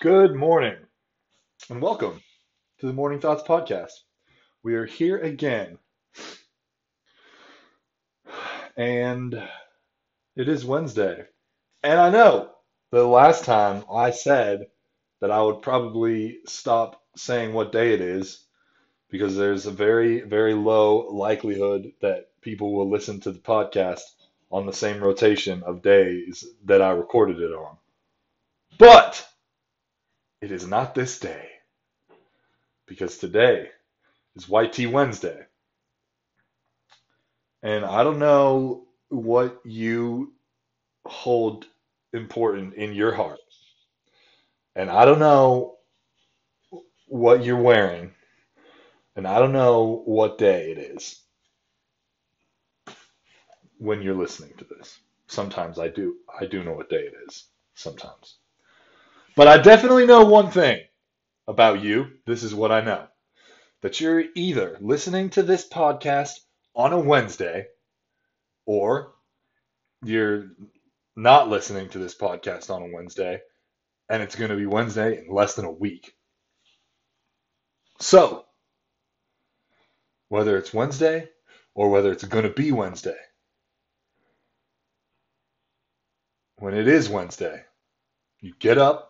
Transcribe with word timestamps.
Good 0.00 0.32
morning 0.32 0.76
and 1.68 1.82
welcome 1.82 2.22
to 2.78 2.86
the 2.86 2.92
Morning 2.92 3.18
Thoughts 3.18 3.42
Podcast. 3.42 3.90
We 4.62 4.76
are 4.76 4.86
here 4.86 5.18
again 5.18 5.76
and 8.76 9.34
it 10.36 10.48
is 10.48 10.64
Wednesday. 10.64 11.24
And 11.82 11.98
I 11.98 12.10
know 12.10 12.52
the 12.92 13.08
last 13.08 13.44
time 13.44 13.82
I 13.92 14.12
said 14.12 14.68
that 15.20 15.32
I 15.32 15.42
would 15.42 15.62
probably 15.62 16.38
stop 16.46 17.02
saying 17.16 17.52
what 17.52 17.72
day 17.72 17.92
it 17.92 18.00
is 18.00 18.44
because 19.10 19.36
there's 19.36 19.66
a 19.66 19.72
very, 19.72 20.20
very 20.20 20.54
low 20.54 21.10
likelihood 21.10 21.92
that 22.02 22.28
people 22.40 22.72
will 22.72 22.88
listen 22.88 23.18
to 23.22 23.32
the 23.32 23.40
podcast 23.40 24.02
on 24.52 24.64
the 24.64 24.72
same 24.72 25.02
rotation 25.02 25.64
of 25.64 25.82
days 25.82 26.44
that 26.66 26.82
I 26.82 26.90
recorded 26.90 27.40
it 27.40 27.50
on. 27.50 27.76
But 28.78 29.26
it 30.40 30.52
is 30.52 30.66
not 30.66 30.94
this 30.94 31.18
day 31.18 31.48
because 32.86 33.18
today 33.18 33.68
is 34.36 34.48
Tee 34.72 34.86
Wednesday. 34.86 35.46
And 37.62 37.84
I 37.84 38.04
don't 38.04 38.18
know 38.18 38.86
what 39.08 39.60
you 39.64 40.32
hold 41.04 41.66
important 42.12 42.74
in 42.74 42.94
your 42.94 43.12
heart. 43.12 43.40
And 44.76 44.90
I 44.90 45.04
don't 45.04 45.18
know 45.18 45.76
what 47.08 47.44
you're 47.44 47.60
wearing. 47.60 48.12
And 49.16 49.26
I 49.26 49.40
don't 49.40 49.52
know 49.52 50.02
what 50.04 50.38
day 50.38 50.70
it 50.70 50.78
is 50.78 51.20
when 53.78 54.02
you're 54.02 54.14
listening 54.14 54.52
to 54.58 54.64
this. 54.64 54.98
Sometimes 55.26 55.78
I 55.78 55.88
do. 55.88 56.16
I 56.40 56.46
do 56.46 56.62
know 56.62 56.74
what 56.74 56.90
day 56.90 57.02
it 57.02 57.14
is. 57.26 57.46
Sometimes. 57.74 58.36
But 59.36 59.48
I 59.48 59.58
definitely 59.58 60.06
know 60.06 60.24
one 60.24 60.50
thing 60.50 60.80
about 61.46 61.80
you. 61.80 62.08
This 62.26 62.42
is 62.42 62.54
what 62.54 62.72
I 62.72 62.80
know. 62.80 63.06
That 63.82 64.00
you're 64.00 64.24
either 64.34 64.76
listening 64.80 65.30
to 65.30 65.42
this 65.42 65.68
podcast 65.68 66.32
on 66.74 66.92
a 66.92 66.98
Wednesday 66.98 67.66
or 68.66 69.14
you're 70.02 70.50
not 71.16 71.48
listening 71.48 71.88
to 71.90 71.98
this 71.98 72.14
podcast 72.14 72.70
on 72.70 72.82
a 72.82 72.92
Wednesday 72.92 73.40
and 74.08 74.22
it's 74.22 74.36
going 74.36 74.50
to 74.50 74.56
be 74.56 74.66
Wednesday 74.66 75.18
in 75.18 75.32
less 75.32 75.54
than 75.54 75.64
a 75.64 75.70
week. 75.70 76.12
So, 78.00 78.44
whether 80.28 80.56
it's 80.56 80.72
Wednesday 80.72 81.28
or 81.74 81.90
whether 81.90 82.12
it's 82.12 82.24
going 82.24 82.44
to 82.44 82.50
be 82.50 82.72
Wednesday, 82.72 83.16
when 86.56 86.74
it 86.74 86.88
is 86.88 87.08
Wednesday, 87.08 87.64
you 88.40 88.54
get 88.58 88.78
up 88.78 89.07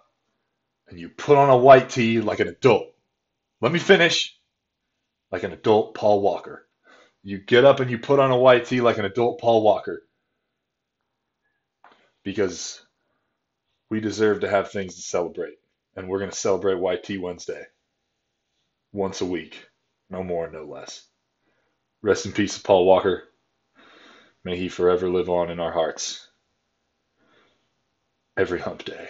and 0.89 0.98
you 0.98 1.08
put 1.08 1.36
on 1.36 1.50
a 1.50 1.56
white 1.56 1.91
tee 1.91 2.20
like 2.20 2.41
an 2.41 2.48
adult. 2.48 2.94
Let 3.61 3.72
me 3.72 3.78
finish. 3.78 4.36
Like 5.31 5.42
an 5.42 5.53
adult 5.53 5.94
Paul 5.94 6.22
Walker. 6.22 6.67
You 7.22 7.39
get 7.39 7.64
up 7.64 7.81
and 7.81 7.91
you 7.91 7.98
put 7.98 8.20
on 8.20 8.31
a 8.31 8.39
white 8.39 8.67
tee 8.67 8.81
like 8.81 8.98
an 8.98 9.05
adult 9.05 9.41
Paul 9.41 9.62
Walker. 9.62 10.03
Because 12.25 12.81
we 13.91 14.00
deserve 14.00 14.41
to 14.41 14.48
have 14.48 14.70
things 14.70 14.97
to 14.97 15.03
celebrate. 15.03 15.59
And 15.97 16.09
we're 16.09 16.19
going 16.19 16.31
to 16.31 16.36
celebrate 16.36 16.78
White 16.78 17.03
Tee 17.03 17.19
Wednesday. 17.19 17.64
Once 18.92 19.20
a 19.20 19.27
week. 19.27 19.66
No 20.11 20.22
more, 20.22 20.48
no 20.50 20.64
less. 20.64 21.06
Rest 22.03 22.27
in 22.27 22.33
peace, 22.33 22.56
Paul 22.59 22.86
Walker. 22.86 23.25
May 24.44 24.56
he 24.56 24.69
forever 24.69 25.11
live 25.11 25.28
on 25.28 25.50
in 25.50 25.59
our 25.59 25.72
hearts 25.72 26.28
every 28.36 28.61
hump 28.61 28.84
day. 28.84 29.09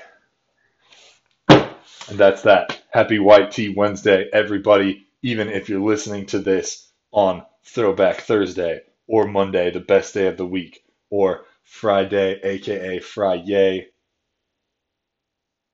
And 2.09 2.19
that's 2.19 2.43
that. 2.43 2.81
Happy 2.91 3.19
White 3.19 3.51
Tee 3.51 3.75
Wednesday, 3.75 4.31
everybody, 4.33 5.07
even 5.23 5.49
if 5.49 5.69
you're 5.69 5.81
listening 5.81 6.27
to 6.27 6.39
this 6.39 6.91
on 7.13 7.45
Throwback 7.65 8.23
Thursday 8.23 8.83
or 9.07 9.27
Monday, 9.27 9.71
the 9.71 9.81
best 9.81 10.15
day 10.15 10.27
of 10.27 10.37
the 10.39 10.47
week, 10.47 10.85
or 11.11 11.45
Friday, 11.65 12.41
aka 12.43 13.01
Friday, 13.01 13.89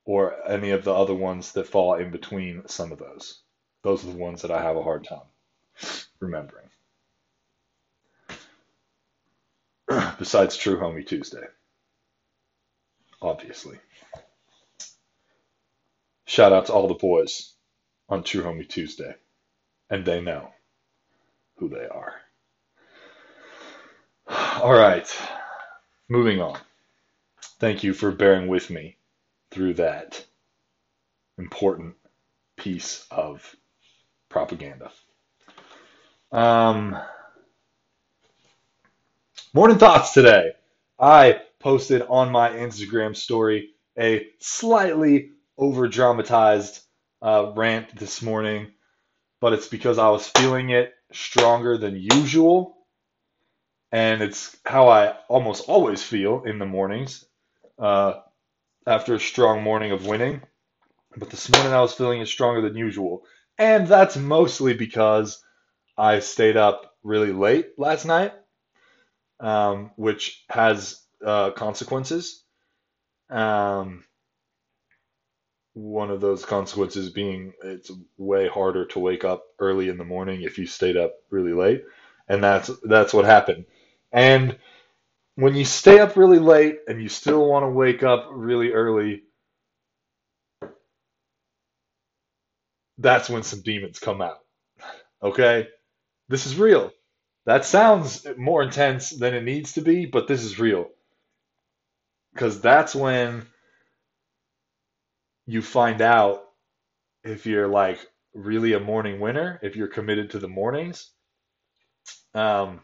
or 0.04 0.36
any 0.50 0.70
of 0.70 0.84
the 0.84 0.92
other 0.94 1.14
ones 1.14 1.53
that 1.53 1.69
fall 1.69 1.94
in 1.94 2.10
between 2.10 2.66
some 2.66 2.91
of 2.91 2.98
those. 2.98 3.41
Those 3.82 4.04
are 4.04 4.10
the 4.10 4.19
ones 4.19 4.42
that 4.42 4.50
I 4.50 4.62
have 4.62 4.76
a 4.76 4.82
hard 4.82 5.04
time 5.04 5.28
remembering. 6.20 6.69
Besides 10.19 10.56
True 10.56 10.78
Homie 10.78 11.06
Tuesday 11.06 11.44
obviously. 13.22 13.78
Shout 16.26 16.52
out 16.52 16.66
to 16.66 16.72
all 16.72 16.88
the 16.88 16.94
boys 16.94 17.54
on 18.08 18.22
True 18.22 18.42
Homie 18.42 18.68
Tuesday. 18.68 19.14
And 19.90 20.04
they 20.04 20.20
know 20.20 20.50
who 21.56 21.68
they 21.68 21.86
are. 21.86 22.14
All 24.62 24.72
right, 24.72 25.06
moving 26.08 26.40
on. 26.40 26.58
Thank 27.60 27.84
you 27.84 27.92
for 27.92 28.10
bearing 28.10 28.48
with 28.48 28.70
me 28.70 28.96
through 29.50 29.74
that 29.74 30.24
important 31.38 31.94
piece 32.56 33.06
of 33.10 33.54
propaganda. 34.28 34.90
Um, 36.32 36.96
morning 39.52 39.78
thoughts 39.78 40.12
today. 40.12 40.52
I 40.98 41.42
posted 41.60 42.02
on 42.02 42.32
my 42.32 42.50
Instagram 42.50 43.14
story 43.14 43.70
a 43.98 44.26
slightly 44.40 45.33
over 45.59 45.88
dramatized 45.88 46.81
uh, 47.22 47.53
rant 47.54 47.97
this 47.98 48.22
morning, 48.22 48.72
but 49.41 49.53
it's 49.53 49.69
because 49.69 49.98
I 49.98 50.09
was 50.10 50.28
feeling 50.28 50.70
it 50.70 50.92
stronger 51.12 51.78
than 51.78 51.97
usual. 51.97 52.76
And 53.93 54.22
it's 54.22 54.56
how 54.66 54.88
I 54.88 55.16
almost 55.28 55.69
always 55.69 56.03
feel 56.03 56.43
in 56.44 56.59
the 56.59 56.66
mornings 56.66 57.25
uh, 57.78 58.14
after 58.87 59.14
a 59.14 59.20
strong 59.20 59.62
morning 59.62 59.93
of 59.93 60.06
winning. 60.06 60.43
But 61.16 61.31
this 61.31 61.50
morning 61.50 61.72
I 61.72 61.81
was 61.81 61.94
feeling 61.94 62.20
it 62.20 62.28
stronger 62.28 62.60
than 62.60 62.76
usual. 62.76 63.25
And 63.59 63.87
that's 63.87 64.16
mostly 64.16 64.75
because 64.75 65.43
I 65.97 66.20
stayed 66.20 66.56
up 66.56 66.94
really 67.04 67.32
late 67.32 67.78
last 67.78 68.04
night, 68.04 68.32
um, 69.41 69.93
which 69.97 70.44
has 70.48 71.00
uh, 71.25 71.53
consequences. 71.53 72.44
Um, 73.31 74.04
one 75.74 76.10
of 76.10 76.20
those 76.20 76.44
consequences 76.44 77.10
being 77.10 77.52
it's 77.64 77.90
way 78.16 78.48
harder 78.48 78.86
to 78.86 78.98
wake 79.00 79.24
up 79.24 79.44
early 79.58 79.88
in 79.88 79.98
the 79.98 80.04
morning 80.04 80.42
if 80.42 80.58
you 80.58 80.66
stayed 80.66 80.96
up 80.96 81.14
really 81.30 81.52
late, 81.52 81.84
and 82.28 82.42
that's 82.42 82.70
that's 82.84 83.14
what 83.14 83.24
happened. 83.26 83.66
And 84.12 84.58
when 85.36 85.54
you 85.54 85.64
stay 85.64 85.98
up 86.00 86.16
really 86.16 86.38
late 86.38 86.78
and 86.88 87.02
you 87.02 87.08
still 87.08 87.48
want 87.48 87.64
to 87.64 87.70
wake 87.70 88.02
up 88.02 88.28
really 88.32 88.72
early, 88.72 89.24
that's 92.98 93.28
when 93.28 93.42
some 93.42 93.62
demons 93.62 93.98
come 93.98 94.22
out. 94.22 94.38
Okay? 95.22 95.68
This 96.28 96.46
is 96.46 96.56
real. 96.56 96.92
That 97.46 97.64
sounds 97.64 98.26
more 98.38 98.62
intense 98.62 99.10
than 99.10 99.34
it 99.34 99.44
needs 99.44 99.74
to 99.74 99.82
be, 99.82 100.06
but 100.06 100.28
this 100.28 100.42
is 100.44 100.58
real 100.58 100.88
because 102.32 102.60
that's 102.60 102.94
when 102.94 103.46
you 105.47 105.62
find 105.62 106.00
out 106.00 106.44
if 107.25 107.47
you're 107.47 107.69
like 107.69 107.99
really 108.34 108.72
a 108.72 108.81
morning 108.81 109.21
winner, 109.21 109.59
if 109.62 109.77
you're 109.77 109.88
committed 109.88 110.31
to 110.31 110.38
the 110.38 110.49
mornings, 110.49 111.10
um, 112.34 112.81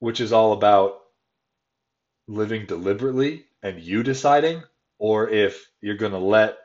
which 0.00 0.20
is 0.20 0.32
all 0.32 0.52
about 0.52 1.00
living 2.26 2.66
deliberately 2.66 3.46
and 3.62 3.80
you 3.80 4.02
deciding, 4.02 4.62
or 4.98 5.28
if 5.28 5.66
you're 5.80 5.96
going 5.96 6.12
to 6.12 6.18
let 6.18 6.58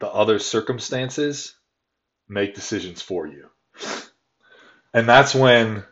the 0.00 0.08
other 0.08 0.38
circumstances 0.38 1.54
make 2.28 2.54
decisions 2.54 3.02
for 3.02 3.26
you. 3.26 3.48
And 4.94 5.08
that's 5.08 5.34
when 5.34 5.84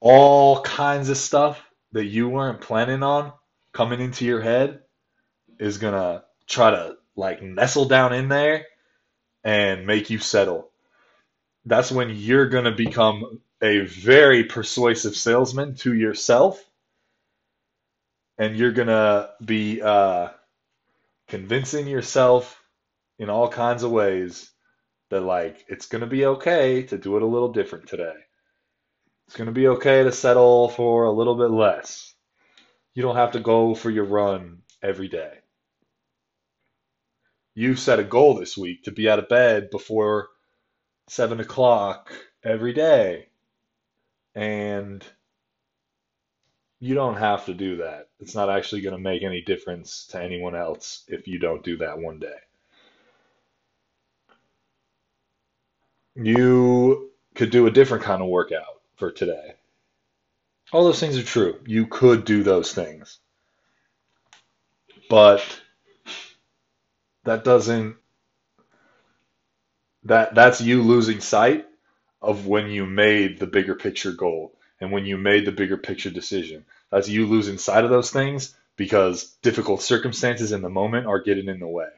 all 0.00 0.62
kinds 0.62 1.08
of 1.08 1.16
stuff 1.16 1.60
that 1.92 2.06
you 2.06 2.28
weren't 2.28 2.60
planning 2.60 3.02
on 3.02 3.32
coming 3.72 4.00
into 4.00 4.24
your 4.24 4.40
head 4.40 4.82
is 5.58 5.78
gonna 5.78 6.24
try 6.46 6.70
to 6.70 6.96
like 7.16 7.42
nestle 7.42 7.86
down 7.86 8.12
in 8.12 8.28
there 8.28 8.66
and 9.44 9.86
make 9.86 10.10
you 10.10 10.18
settle. 10.18 10.70
That's 11.64 11.92
when 11.92 12.10
you're 12.16 12.48
gonna 12.48 12.74
become 12.74 13.40
a 13.62 13.80
very 13.80 14.44
persuasive 14.44 15.14
salesman 15.14 15.74
to 15.76 15.94
yourself, 15.94 16.64
and 18.38 18.56
you're 18.56 18.72
gonna 18.72 19.30
be 19.44 19.82
uh, 19.82 20.28
convincing 21.28 21.86
yourself 21.86 22.62
in 23.18 23.30
all 23.30 23.48
kinds 23.48 23.82
of 23.82 23.90
ways 23.90 24.50
that 25.10 25.20
like 25.20 25.64
it's 25.68 25.86
gonna 25.86 26.06
be 26.06 26.24
okay 26.26 26.84
to 26.84 26.98
do 26.98 27.16
it 27.16 27.22
a 27.22 27.26
little 27.26 27.52
different 27.52 27.88
today. 27.88 28.14
It's 29.30 29.36
going 29.36 29.46
to 29.46 29.52
be 29.52 29.68
okay 29.68 30.02
to 30.02 30.10
settle 30.10 30.70
for 30.70 31.04
a 31.04 31.12
little 31.12 31.36
bit 31.36 31.52
less. 31.52 32.09
You 33.00 33.06
don't 33.06 33.16
have 33.16 33.32
to 33.32 33.40
go 33.40 33.74
for 33.74 33.88
your 33.88 34.04
run 34.04 34.58
every 34.82 35.08
day. 35.08 35.38
You 37.54 37.74
set 37.74 37.98
a 37.98 38.04
goal 38.04 38.34
this 38.34 38.58
week 38.58 38.82
to 38.82 38.92
be 38.92 39.08
out 39.08 39.18
of 39.18 39.26
bed 39.26 39.70
before 39.70 40.28
seven 41.08 41.40
o'clock 41.40 42.12
every 42.44 42.74
day. 42.74 43.28
And 44.34 45.02
you 46.78 46.94
don't 46.94 47.16
have 47.16 47.46
to 47.46 47.54
do 47.54 47.78
that. 47.78 48.10
It's 48.18 48.34
not 48.34 48.50
actually 48.50 48.82
going 48.82 48.96
to 48.96 49.02
make 49.02 49.22
any 49.22 49.40
difference 49.40 50.04
to 50.08 50.22
anyone 50.22 50.54
else 50.54 51.04
if 51.08 51.26
you 51.26 51.38
don't 51.38 51.64
do 51.64 51.78
that 51.78 51.98
one 51.98 52.18
day. 52.18 52.36
You 56.16 57.12
could 57.34 57.50
do 57.50 57.66
a 57.66 57.70
different 57.70 58.04
kind 58.04 58.20
of 58.20 58.28
workout 58.28 58.82
for 58.96 59.10
today. 59.10 59.54
All 60.72 60.84
those 60.84 61.00
things 61.00 61.18
are 61.18 61.22
true. 61.22 61.60
You 61.66 61.86
could 61.86 62.24
do 62.24 62.42
those 62.42 62.72
things. 62.72 63.18
But 65.08 65.44
that 67.24 67.44
doesn't 67.44 67.96
that 70.04 70.34
that's 70.34 70.60
you 70.60 70.82
losing 70.82 71.20
sight 71.20 71.66
of 72.22 72.46
when 72.46 72.70
you 72.70 72.86
made 72.86 73.38
the 73.38 73.46
bigger 73.46 73.74
picture 73.74 74.12
goal 74.12 74.54
and 74.80 74.92
when 74.92 75.04
you 75.04 75.18
made 75.18 75.44
the 75.44 75.52
bigger 75.52 75.76
picture 75.76 76.10
decision. 76.10 76.64
That's 76.90 77.08
you 77.08 77.26
losing 77.26 77.58
sight 77.58 77.84
of 77.84 77.90
those 77.90 78.10
things 78.10 78.56
because 78.76 79.36
difficult 79.42 79.82
circumstances 79.82 80.52
in 80.52 80.62
the 80.62 80.70
moment 80.70 81.06
are 81.06 81.20
getting 81.20 81.48
in 81.48 81.60
the 81.60 81.68
way. 81.68 81.88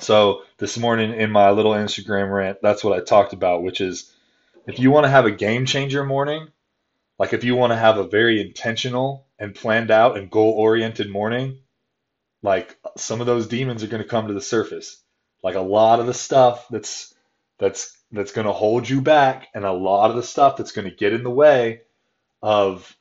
So 0.00 0.42
this 0.58 0.76
morning 0.76 1.14
in 1.14 1.30
my 1.30 1.50
little 1.50 1.72
Instagram 1.72 2.32
rant, 2.32 2.58
that's 2.60 2.82
what 2.82 2.98
I 2.98 3.02
talked 3.02 3.32
about, 3.32 3.62
which 3.62 3.80
is 3.80 4.12
if 4.66 4.78
you 4.78 4.90
want 4.90 5.04
to 5.04 5.10
have 5.10 5.26
a 5.26 5.30
game 5.30 5.64
changer 5.64 6.04
morning, 6.04 6.48
like 7.22 7.32
if 7.32 7.44
you 7.44 7.54
want 7.54 7.70
to 7.70 7.76
have 7.76 7.98
a 7.98 8.08
very 8.08 8.40
intentional 8.40 9.28
and 9.38 9.54
planned 9.54 9.92
out 9.92 10.18
and 10.18 10.28
goal 10.28 10.54
oriented 10.54 11.08
morning, 11.08 11.60
like 12.42 12.76
some 12.96 13.20
of 13.20 13.28
those 13.28 13.46
demons 13.46 13.84
are 13.84 13.86
going 13.86 14.02
to 14.02 14.08
come 14.08 14.26
to 14.26 14.34
the 14.34 14.40
surface. 14.40 15.00
Like 15.40 15.54
a 15.54 15.60
lot 15.60 16.00
of 16.00 16.08
the 16.08 16.14
stuff 16.14 16.66
that's 16.68 17.14
that's 17.60 17.96
that's 18.10 18.32
going 18.32 18.48
to 18.48 18.52
hold 18.52 18.88
you 18.88 19.00
back 19.00 19.46
and 19.54 19.64
a 19.64 19.70
lot 19.70 20.10
of 20.10 20.16
the 20.16 20.24
stuff 20.24 20.56
that's 20.56 20.72
going 20.72 20.90
to 20.90 20.96
get 20.96 21.12
in 21.12 21.22
the 21.22 21.30
way 21.30 21.82
of 22.42 22.92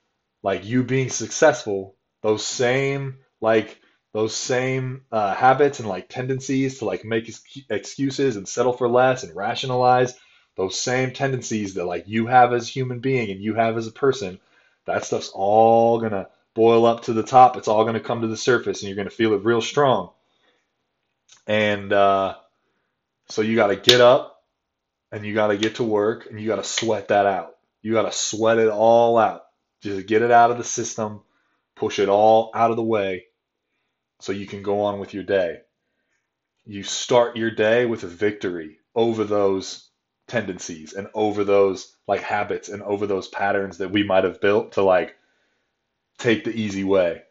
like 0.43 0.65
you 0.65 0.83
being 0.83 1.09
successful, 1.09 1.95
those 2.21 2.45
same 2.45 3.17
like 3.41 3.81
those 4.13 4.35
same 4.35 5.01
uh, 5.11 5.33
habits 5.33 5.79
and 5.79 5.89
like 5.89 6.09
tendencies 6.09 6.77
to 6.77 6.85
like 6.85 7.03
make 7.03 7.27
excuses 7.71 8.35
and 8.35 8.47
settle 8.47 8.73
for 8.73 8.87
less 8.87 9.23
and 9.23 9.35
rationalize 9.35 10.13
those 10.55 10.79
same 10.79 11.13
tendencies 11.13 11.75
that 11.75 11.85
like 11.85 12.07
you 12.07 12.27
have 12.27 12.53
as 12.53 12.67
a 12.67 12.71
human 12.71 12.99
being 12.99 13.31
and 13.31 13.41
you 13.41 13.55
have 13.55 13.77
as 13.77 13.87
a 13.87 13.91
person 13.91 14.39
that 14.85 15.05
stuff's 15.05 15.31
all 15.33 15.99
gonna 15.99 16.27
boil 16.53 16.85
up 16.85 17.03
to 17.03 17.13
the 17.13 17.23
top. 17.23 17.57
It's 17.57 17.67
all 17.67 17.85
gonna 17.85 17.99
come 17.99 18.21
to 18.21 18.27
the 18.27 18.37
surface 18.37 18.81
and 18.81 18.89
you're 18.89 18.97
gonna 18.97 19.09
feel 19.09 19.33
it 19.33 19.43
real 19.43 19.61
strong. 19.61 20.11
And 21.47 21.91
uh, 21.91 22.35
so 23.29 23.41
you 23.41 23.55
got 23.55 23.67
to 23.67 23.75
get 23.75 24.01
up 24.01 24.43
and 25.11 25.25
you 25.25 25.33
got 25.33 25.47
to 25.47 25.57
get 25.57 25.75
to 25.75 25.83
work 25.83 26.27
and 26.29 26.39
you 26.39 26.47
got 26.47 26.57
to 26.57 26.63
sweat 26.63 27.09
that 27.09 27.25
out. 27.25 27.55
You 27.81 27.93
got 27.93 28.03
to 28.03 28.11
sweat 28.11 28.57
it 28.57 28.69
all 28.69 29.17
out. 29.17 29.43
Just 29.81 30.07
get 30.07 30.21
it 30.21 30.31
out 30.31 30.51
of 30.51 30.57
the 30.57 30.63
system, 30.63 31.21
push 31.75 31.99
it 31.99 32.09
all 32.09 32.51
out 32.53 32.71
of 32.71 32.77
the 32.77 32.83
way 32.83 33.25
so 34.19 34.31
you 34.31 34.45
can 34.45 34.61
go 34.61 34.81
on 34.81 34.99
with 34.99 35.13
your 35.13 35.23
day. 35.23 35.59
You 36.65 36.83
start 36.83 37.37
your 37.37 37.51
day 37.51 37.85
with 37.85 38.03
a 38.03 38.07
victory 38.07 38.77
over 38.93 39.23
those 39.23 39.89
tendencies 40.31 40.93
and 40.93 41.07
over 41.13 41.43
those 41.43 41.93
like 42.07 42.21
habits 42.21 42.69
and 42.69 42.81
over 42.83 43.05
those 43.05 43.27
patterns 43.27 43.79
that 43.79 43.91
we 43.91 44.03
might 44.03 44.23
have 44.23 44.39
built 44.39 44.73
to 44.73 44.81
like 44.81 45.15
take 46.17 46.45
the 46.45 46.55
easy 46.55 46.85
way. 46.85 47.23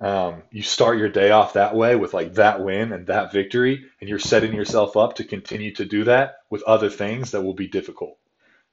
Um, 0.00 0.42
you 0.52 0.62
start 0.62 0.98
your 0.98 1.08
day 1.08 1.30
off 1.30 1.54
that 1.54 1.74
way 1.74 1.96
with 1.96 2.14
like 2.14 2.34
that 2.34 2.62
win 2.62 2.92
and 2.92 3.06
that 3.06 3.32
victory, 3.32 3.86
and 4.00 4.08
you're 4.08 4.18
setting 4.18 4.54
yourself 4.54 4.96
up 4.96 5.16
to 5.16 5.24
continue 5.24 5.74
to 5.74 5.84
do 5.84 6.04
that 6.04 6.36
with 6.50 6.62
other 6.62 6.90
things 6.90 7.32
that 7.32 7.42
will 7.42 7.54
be 7.54 7.66
difficult. 7.66 8.18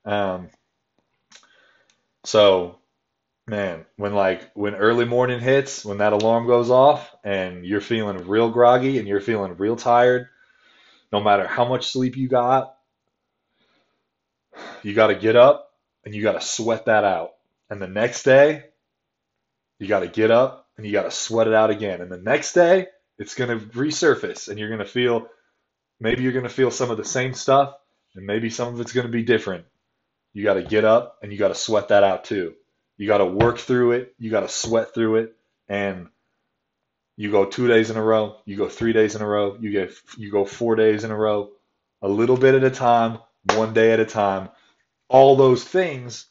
Um, 0.05 0.49
so 2.25 2.79
man, 3.47 3.85
when 3.95 4.13
like 4.13 4.51
when 4.53 4.75
early 4.75 5.05
morning 5.05 5.39
hits, 5.39 5.83
when 5.83 5.97
that 5.97 6.13
alarm 6.13 6.45
goes 6.45 6.69
off 6.69 7.13
and 7.23 7.65
you're 7.65 7.81
feeling 7.81 8.27
real 8.27 8.49
groggy 8.49 8.99
and 8.99 9.07
you're 9.07 9.21
feeling 9.21 9.57
real 9.57 9.75
tired, 9.75 10.27
no 11.11 11.21
matter 11.21 11.47
how 11.47 11.65
much 11.65 11.91
sleep 11.91 12.17
you 12.17 12.27
got, 12.27 12.72
you 14.83 14.93
got 14.93 15.07
to 15.07 15.15
get 15.15 15.35
up 15.35 15.71
and 16.05 16.13
you 16.13 16.21
got 16.23 16.33
to 16.33 16.41
sweat 16.41 16.85
that 16.85 17.03
out. 17.03 17.31
And 17.69 17.81
the 17.81 17.87
next 17.87 18.23
day, 18.23 18.65
you 19.79 19.87
got 19.87 20.01
to 20.01 20.07
get 20.07 20.31
up 20.31 20.67
and 20.77 20.85
you 20.85 20.91
got 20.91 21.03
to 21.03 21.11
sweat 21.11 21.47
it 21.47 21.53
out 21.53 21.69
again. 21.69 22.01
And 22.01 22.11
the 22.11 22.17
next 22.17 22.53
day, 22.53 22.87
it's 23.17 23.35
going 23.35 23.49
to 23.49 23.65
resurface 23.67 24.47
and 24.47 24.59
you're 24.59 24.69
going 24.69 24.79
to 24.79 24.85
feel 24.85 25.27
maybe 25.99 26.23
you're 26.23 26.33
going 26.33 26.43
to 26.43 26.49
feel 26.49 26.71
some 26.71 26.91
of 26.91 26.97
the 26.97 27.05
same 27.05 27.33
stuff 27.33 27.75
and 28.15 28.25
maybe 28.25 28.49
some 28.49 28.73
of 28.73 28.79
it's 28.79 28.91
going 28.91 29.07
to 29.07 29.11
be 29.11 29.23
different. 29.23 29.65
You 30.33 30.43
got 30.43 30.55
to 30.55 30.63
get 30.63 30.83
up 30.83 31.19
and 31.21 31.31
you 31.31 31.37
got 31.37 31.49
to 31.49 31.55
sweat 31.55 31.89
that 31.89 32.03
out 32.03 32.25
too. 32.25 32.53
You 32.97 33.07
got 33.07 33.19
to 33.19 33.25
work 33.25 33.59
through 33.59 33.93
it. 33.93 34.15
You 34.17 34.31
got 34.31 34.41
to 34.41 34.49
sweat 34.49 34.93
through 34.93 35.17
it. 35.17 35.35
And 35.67 36.09
you 37.15 37.31
go 37.31 37.45
two 37.45 37.67
days 37.67 37.89
in 37.89 37.97
a 37.97 38.03
row. 38.03 38.37
You 38.45 38.57
go 38.57 38.67
three 38.67 38.93
days 38.93 39.15
in 39.15 39.21
a 39.21 39.27
row. 39.27 39.57
You 39.59 39.71
get 39.71 39.93
you 40.17 40.31
go 40.31 40.45
four 40.45 40.75
days 40.75 41.03
in 41.03 41.11
a 41.11 41.15
row. 41.15 41.51
A 42.01 42.07
little 42.07 42.37
bit 42.37 42.55
at 42.55 42.63
a 42.63 42.71
time, 42.71 43.19
one 43.55 43.73
day 43.73 43.91
at 43.91 43.99
a 43.99 44.05
time. 44.05 44.49
All 45.09 45.35
those 45.35 45.63
things 45.63 46.27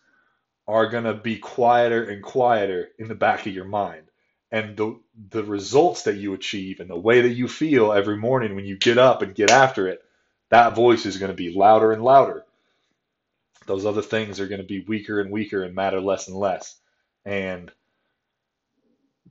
are 0.67 0.89
gonna 0.89 1.15
be 1.15 1.39
quieter 1.39 2.05
and 2.05 2.23
quieter 2.23 2.89
in 2.99 3.09
the 3.09 3.15
back 3.15 3.47
of 3.47 3.55
your 3.55 3.65
mind. 3.65 4.05
And 4.51 4.77
the 4.77 5.01
the 5.31 5.45
results 5.45 6.03
that 6.05 6.17
you 6.17 6.35
achieve 6.35 6.81
and 6.81 6.91
the 6.91 6.99
way 6.99 7.23
that 7.23 7.35
you 7.35 7.49
feel 7.49 7.93
every 7.93 8.17
morning 8.17 8.55
when 8.55 8.67
you 8.67 8.77
get 8.77 8.99
up 8.99 9.23
and 9.23 9.35
get 9.35 9.51
after 9.51 9.89
it, 9.89 10.03
that 10.51 10.75
voice 10.75 11.07
is 11.07 11.19
going 11.19 11.31
to 11.33 11.37
be 11.37 11.55
louder 11.55 11.93
and 11.93 12.03
louder 12.03 12.45
those 13.67 13.87
other 13.87 14.03
things 14.03 14.41
are 14.41 14.49
going 14.49 14.61
to 14.61 14.67
be 14.67 14.81
weaker 14.81 15.21
and 15.21 15.31
weaker 15.31 15.63
and 15.63 15.75
matter 15.75 16.01
less 16.01 16.29
and 16.29 16.37
less. 16.37 16.79
And 17.25 17.71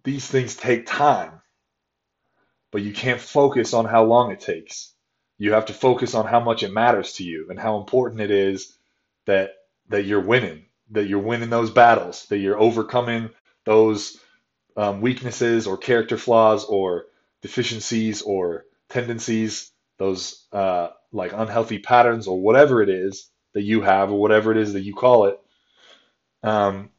these 0.03 0.25
things 0.25 0.55
take 0.55 0.85
time, 0.85 1.41
but 2.71 2.81
you 2.81 2.93
can't 2.93 3.21
focus 3.21 3.73
on 3.73 3.85
how 3.85 4.03
long 4.03 4.31
it 4.31 4.39
takes. 4.39 4.93
You 5.41 5.53
have 5.53 5.65
to 5.65 5.73
focus 5.73 6.13
on 6.13 6.27
how 6.27 6.39
much 6.39 6.61
it 6.61 6.71
matters 6.71 7.13
to 7.13 7.23
you 7.23 7.47
and 7.49 7.59
how 7.59 7.79
important 7.79 8.21
it 8.21 8.29
is 8.29 8.77
that 9.25 9.55
that 9.89 10.05
you're 10.05 10.21
winning, 10.21 10.65
that 10.91 11.07
you're 11.07 11.17
winning 11.17 11.49
those 11.49 11.71
battles, 11.71 12.27
that 12.27 12.37
you're 12.37 12.59
overcoming 12.59 13.31
those 13.65 14.19
um, 14.77 15.01
weaknesses 15.01 15.65
or 15.65 15.77
character 15.77 16.15
flaws 16.15 16.63
or 16.65 17.07
deficiencies 17.41 18.21
or 18.21 18.65
tendencies, 18.87 19.71
those 19.97 20.45
uh, 20.51 20.89
like 21.11 21.33
unhealthy 21.33 21.79
patterns 21.79 22.27
or 22.27 22.39
whatever 22.39 22.83
it 22.83 22.89
is 22.89 23.27
that 23.53 23.63
you 23.63 23.81
have 23.81 24.11
or 24.11 24.21
whatever 24.21 24.51
it 24.51 24.59
is 24.59 24.73
that 24.73 24.81
you 24.81 24.93
call 24.93 25.25
it. 25.25 25.39
Um, 26.43 26.91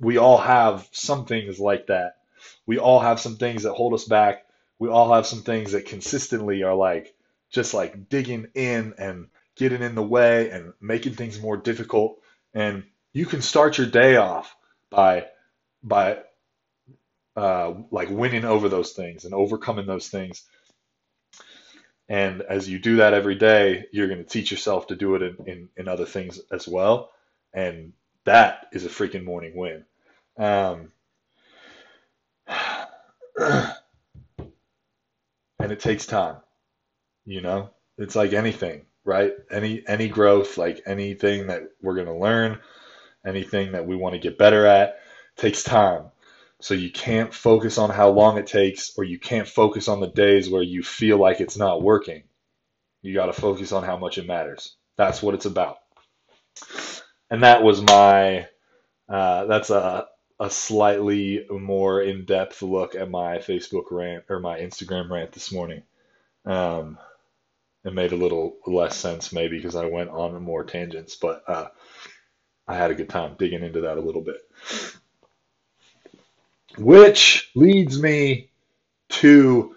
we 0.00 0.16
all 0.16 0.38
have 0.38 0.88
some 0.92 1.26
things 1.26 1.60
like 1.60 1.88
that. 1.88 2.14
We 2.64 2.78
all 2.78 3.00
have 3.00 3.20
some 3.20 3.36
things 3.36 3.64
that 3.64 3.74
hold 3.74 3.92
us 3.92 4.04
back. 4.04 4.46
We 4.78 4.88
all 4.88 5.12
have 5.12 5.26
some 5.26 5.42
things 5.42 5.72
that 5.72 5.84
consistently 5.84 6.62
are 6.62 6.74
like 6.74 7.14
just 7.50 7.74
like 7.74 8.08
digging 8.08 8.48
in 8.54 8.94
and 8.98 9.28
getting 9.56 9.82
in 9.82 9.94
the 9.94 10.02
way 10.02 10.50
and 10.50 10.72
making 10.80 11.14
things 11.14 11.40
more 11.40 11.56
difficult. 11.56 12.20
And 12.54 12.84
you 13.12 13.26
can 13.26 13.42
start 13.42 13.78
your 13.78 13.86
day 13.86 14.16
off 14.16 14.54
by 14.90 15.26
by 15.82 16.18
uh, 17.36 17.74
like 17.90 18.10
winning 18.10 18.44
over 18.44 18.68
those 18.68 18.92
things 18.92 19.24
and 19.24 19.34
overcoming 19.34 19.86
those 19.86 20.08
things 20.08 20.44
and 22.08 22.42
as 22.42 22.68
you 22.68 22.78
do 22.78 22.96
that 22.96 23.12
every 23.12 23.34
day, 23.34 23.86
you're 23.92 24.08
going 24.08 24.24
to 24.24 24.28
teach 24.28 24.50
yourself 24.50 24.86
to 24.86 24.96
do 24.96 25.14
it 25.14 25.22
in, 25.22 25.36
in, 25.46 25.68
in, 25.76 25.88
other 25.88 26.06
things 26.06 26.40
as 26.50 26.66
well. 26.66 27.10
And 27.52 27.92
that 28.24 28.66
is 28.72 28.86
a 28.86 28.88
freaking 28.88 29.24
morning 29.24 29.54
win. 29.54 29.84
Um, 30.38 30.92
and 32.48 33.74
it 35.60 35.80
takes 35.80 36.06
time, 36.06 36.36
you 37.28 37.42
know, 37.42 37.70
it's 37.98 38.16
like 38.16 38.32
anything, 38.32 38.86
right? 39.04 39.34
Any, 39.50 39.84
any 39.86 40.08
growth, 40.08 40.56
like 40.56 40.80
anything 40.86 41.48
that 41.48 41.64
we're 41.82 41.94
going 41.94 42.06
to 42.06 42.14
learn, 42.14 42.58
anything 43.26 43.72
that 43.72 43.86
we 43.86 43.96
want 43.96 44.14
to 44.14 44.20
get 44.20 44.38
better 44.38 44.64
at 44.64 45.00
takes 45.36 45.62
time. 45.62 46.06
So 46.60 46.72
you 46.72 46.90
can't 46.90 47.32
focus 47.32 47.76
on 47.76 47.90
how 47.90 48.08
long 48.08 48.38
it 48.38 48.46
takes, 48.46 48.94
or 48.96 49.04
you 49.04 49.18
can't 49.18 49.46
focus 49.46 49.88
on 49.88 50.00
the 50.00 50.08
days 50.08 50.48
where 50.48 50.62
you 50.62 50.82
feel 50.82 51.18
like 51.18 51.40
it's 51.40 51.58
not 51.58 51.82
working. 51.82 52.22
You 53.02 53.14
got 53.14 53.26
to 53.26 53.34
focus 53.34 53.72
on 53.72 53.84
how 53.84 53.98
much 53.98 54.16
it 54.16 54.26
matters. 54.26 54.74
That's 54.96 55.22
what 55.22 55.34
it's 55.34 55.46
about. 55.46 55.76
And 57.30 57.42
that 57.42 57.62
was 57.62 57.82
my, 57.82 58.48
uh, 59.08 59.44
that's 59.44 59.70
a, 59.70 60.06
a 60.40 60.50
slightly 60.50 61.46
more 61.50 62.00
in 62.00 62.24
depth 62.24 62.62
look 62.62 62.94
at 62.94 63.10
my 63.10 63.36
Facebook 63.36 63.90
rant 63.90 64.24
or 64.30 64.40
my 64.40 64.58
Instagram 64.58 65.10
rant 65.10 65.32
this 65.32 65.52
morning. 65.52 65.82
Um, 66.44 66.98
it 67.84 67.94
made 67.94 68.12
a 68.12 68.16
little 68.16 68.56
less 68.66 68.96
sense 68.96 69.32
maybe 69.32 69.56
because 69.56 69.76
I 69.76 69.86
went 69.86 70.10
on 70.10 70.42
more 70.42 70.64
tangents, 70.64 71.16
but 71.16 71.42
uh, 71.48 71.68
I 72.66 72.76
had 72.76 72.90
a 72.90 72.94
good 72.94 73.08
time 73.08 73.36
digging 73.38 73.62
into 73.62 73.82
that 73.82 73.98
a 73.98 74.02
little 74.02 74.22
bit. 74.22 74.40
Which 76.76 77.50
leads 77.54 78.00
me 78.00 78.50
to 79.10 79.74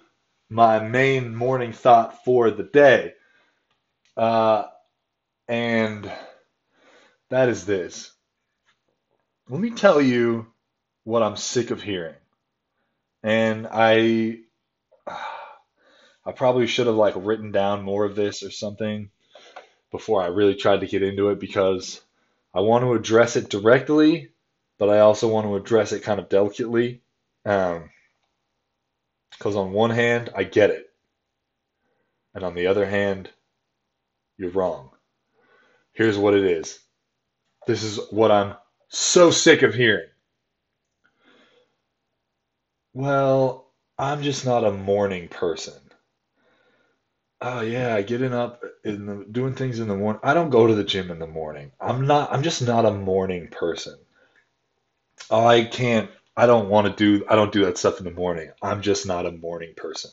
my 0.50 0.80
main 0.80 1.36
morning 1.36 1.72
thought 1.74 2.24
for 2.26 2.52
the 2.52 2.64
day. 2.64 3.14
Uh, 4.18 4.66
and 5.48 6.12
that 7.30 7.50
is 7.50 7.66
this. 7.66 8.12
Let 9.50 9.60
me 9.60 9.72
tell 9.72 10.02
you 10.02 10.48
what 11.04 11.24
I'm 11.24 11.38
sick 11.38 11.72
of 11.72 11.82
hearing. 11.82 12.16
And 13.24 13.68
I 13.72 14.40
I 16.26 16.32
probably 16.32 16.68
should 16.68 16.88
have 16.88 16.96
like 16.96 17.16
written 17.18 17.52
down 17.52 17.84
more 17.84 18.06
of 18.06 18.16
this 18.16 18.44
or 18.44 18.52
something 18.52 19.10
before 19.92 20.22
I 20.22 20.28
really 20.28 20.56
tried 20.56 20.82
to 20.82 20.88
get 20.88 21.04
into 21.04 21.30
it 21.30 21.40
because 21.40 22.02
I 22.54 22.62
want 22.62 22.84
to 22.84 22.94
address 22.94 23.36
it 23.36 23.50
directly, 23.50 24.30
but 24.78 24.90
I 24.90 25.00
also 25.00 25.28
want 25.28 25.48
to 25.48 25.56
address 25.56 25.92
it 25.92 26.04
kind 26.04 26.20
of 26.20 26.30
delicately. 26.30 27.02
Um, 27.46 27.90
because 29.32 29.56
on 29.56 29.72
one 29.72 29.90
hand, 29.90 30.30
I 30.36 30.44
get 30.44 30.70
it. 30.70 30.88
And 32.36 32.44
on 32.44 32.54
the 32.56 32.68
other 32.68 32.86
hand, 32.86 33.30
you're 34.38 34.52
wrong. 34.52 34.92
Here's 35.94 36.18
what 36.18 36.36
it 36.36 36.44
is. 36.46 36.80
This 37.68 37.84
is 37.84 38.00
what 38.12 38.32
I'm 38.32 38.56
so 38.90 39.32
sick 39.32 39.64
of 39.64 39.74
hearing. 39.74 40.10
Well, 42.94 43.72
I'm 43.98 44.22
just 44.24 44.46
not 44.46 44.66
a 44.66 44.72
morning 44.72 45.28
person. 45.28 45.91
Oh 47.42 47.60
yeah, 47.60 48.02
getting 48.02 48.34
up 48.34 48.64
in 48.86 49.06
the 49.06 49.26
doing 49.30 49.54
things 49.54 49.80
in 49.80 49.90
the 49.90 49.96
morning. 49.98 50.22
I 50.24 50.34
don't 50.34 50.50
go 50.50 50.66
to 50.66 50.74
the 50.76 50.84
gym 50.86 51.12
in 51.12 51.20
the 51.20 51.28
morning. 51.28 51.74
I'm 51.80 52.08
not 52.08 52.32
I'm 52.32 52.42
just 52.42 52.62
not 52.62 52.86
a 52.86 52.92
morning 52.92 53.50
person. 53.50 54.00
I 55.32 55.64
can't 55.64 56.12
I 56.38 56.46
don't 56.46 56.70
want 56.70 56.86
to 56.86 56.94
do 57.20 57.26
I 57.28 57.36
don't 57.36 57.52
do 57.52 57.66
that 57.66 57.80
stuff 57.80 57.98
in 57.98 58.06
the 58.06 58.12
morning. 58.12 58.52
I'm 58.62 58.82
just 58.84 59.08
not 59.08 59.26
a 59.26 59.32
morning 59.32 59.74
person. 59.76 60.12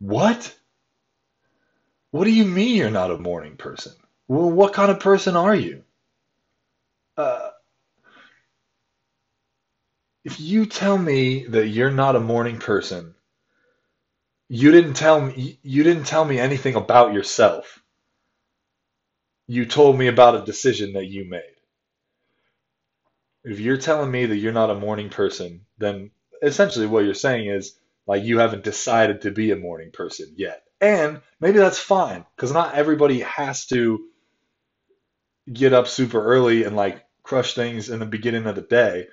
What? 0.00 0.54
What 2.12 2.26
do 2.26 2.30
you 2.30 2.44
mean 2.44 2.76
you're 2.76 2.90
not 2.92 3.10
a 3.10 3.18
morning 3.18 3.56
person? 3.56 3.94
Well, 4.28 4.48
what 4.52 4.72
kind 4.72 4.92
of 4.92 5.00
person 5.00 5.34
are 5.34 5.54
you? 5.56 5.82
Uh, 7.16 7.50
if 10.24 10.40
you 10.40 10.66
tell 10.66 10.98
me 10.98 11.46
that 11.46 11.68
you're 11.68 11.90
not 11.92 12.16
a 12.16 12.20
morning 12.20 12.58
person, 12.58 13.14
you 14.54 14.70
didn't 14.70 14.92
tell 14.92 15.18
me 15.18 15.58
you 15.62 15.82
didn't 15.82 16.04
tell 16.04 16.26
me 16.26 16.38
anything 16.38 16.74
about 16.74 17.14
yourself. 17.14 17.82
You 19.46 19.64
told 19.64 19.98
me 19.98 20.08
about 20.08 20.34
a 20.34 20.44
decision 20.44 20.92
that 20.92 21.06
you 21.06 21.24
made. 21.24 21.56
If 23.44 23.60
you're 23.60 23.78
telling 23.78 24.10
me 24.10 24.26
that 24.26 24.36
you're 24.36 24.52
not 24.52 24.68
a 24.68 24.74
morning 24.74 25.08
person, 25.08 25.64
then 25.78 26.10
essentially 26.42 26.86
what 26.86 27.06
you're 27.06 27.14
saying 27.14 27.48
is 27.48 27.78
like 28.06 28.24
you 28.24 28.40
haven't 28.40 28.62
decided 28.62 29.22
to 29.22 29.30
be 29.30 29.52
a 29.52 29.56
morning 29.56 29.90
person 29.90 30.34
yet. 30.36 30.62
And 30.82 31.22
maybe 31.40 31.58
that's 31.58 31.78
fine 31.78 32.26
because 32.36 32.52
not 32.52 32.74
everybody 32.74 33.20
has 33.20 33.64
to 33.68 34.04
get 35.50 35.72
up 35.72 35.88
super 35.88 36.22
early 36.22 36.64
and 36.64 36.76
like 36.76 37.02
crush 37.22 37.54
things 37.54 37.88
in 37.88 38.00
the 38.00 38.06
beginning 38.06 38.46
of 38.46 38.56
the 38.56 38.60
day. 38.60 39.06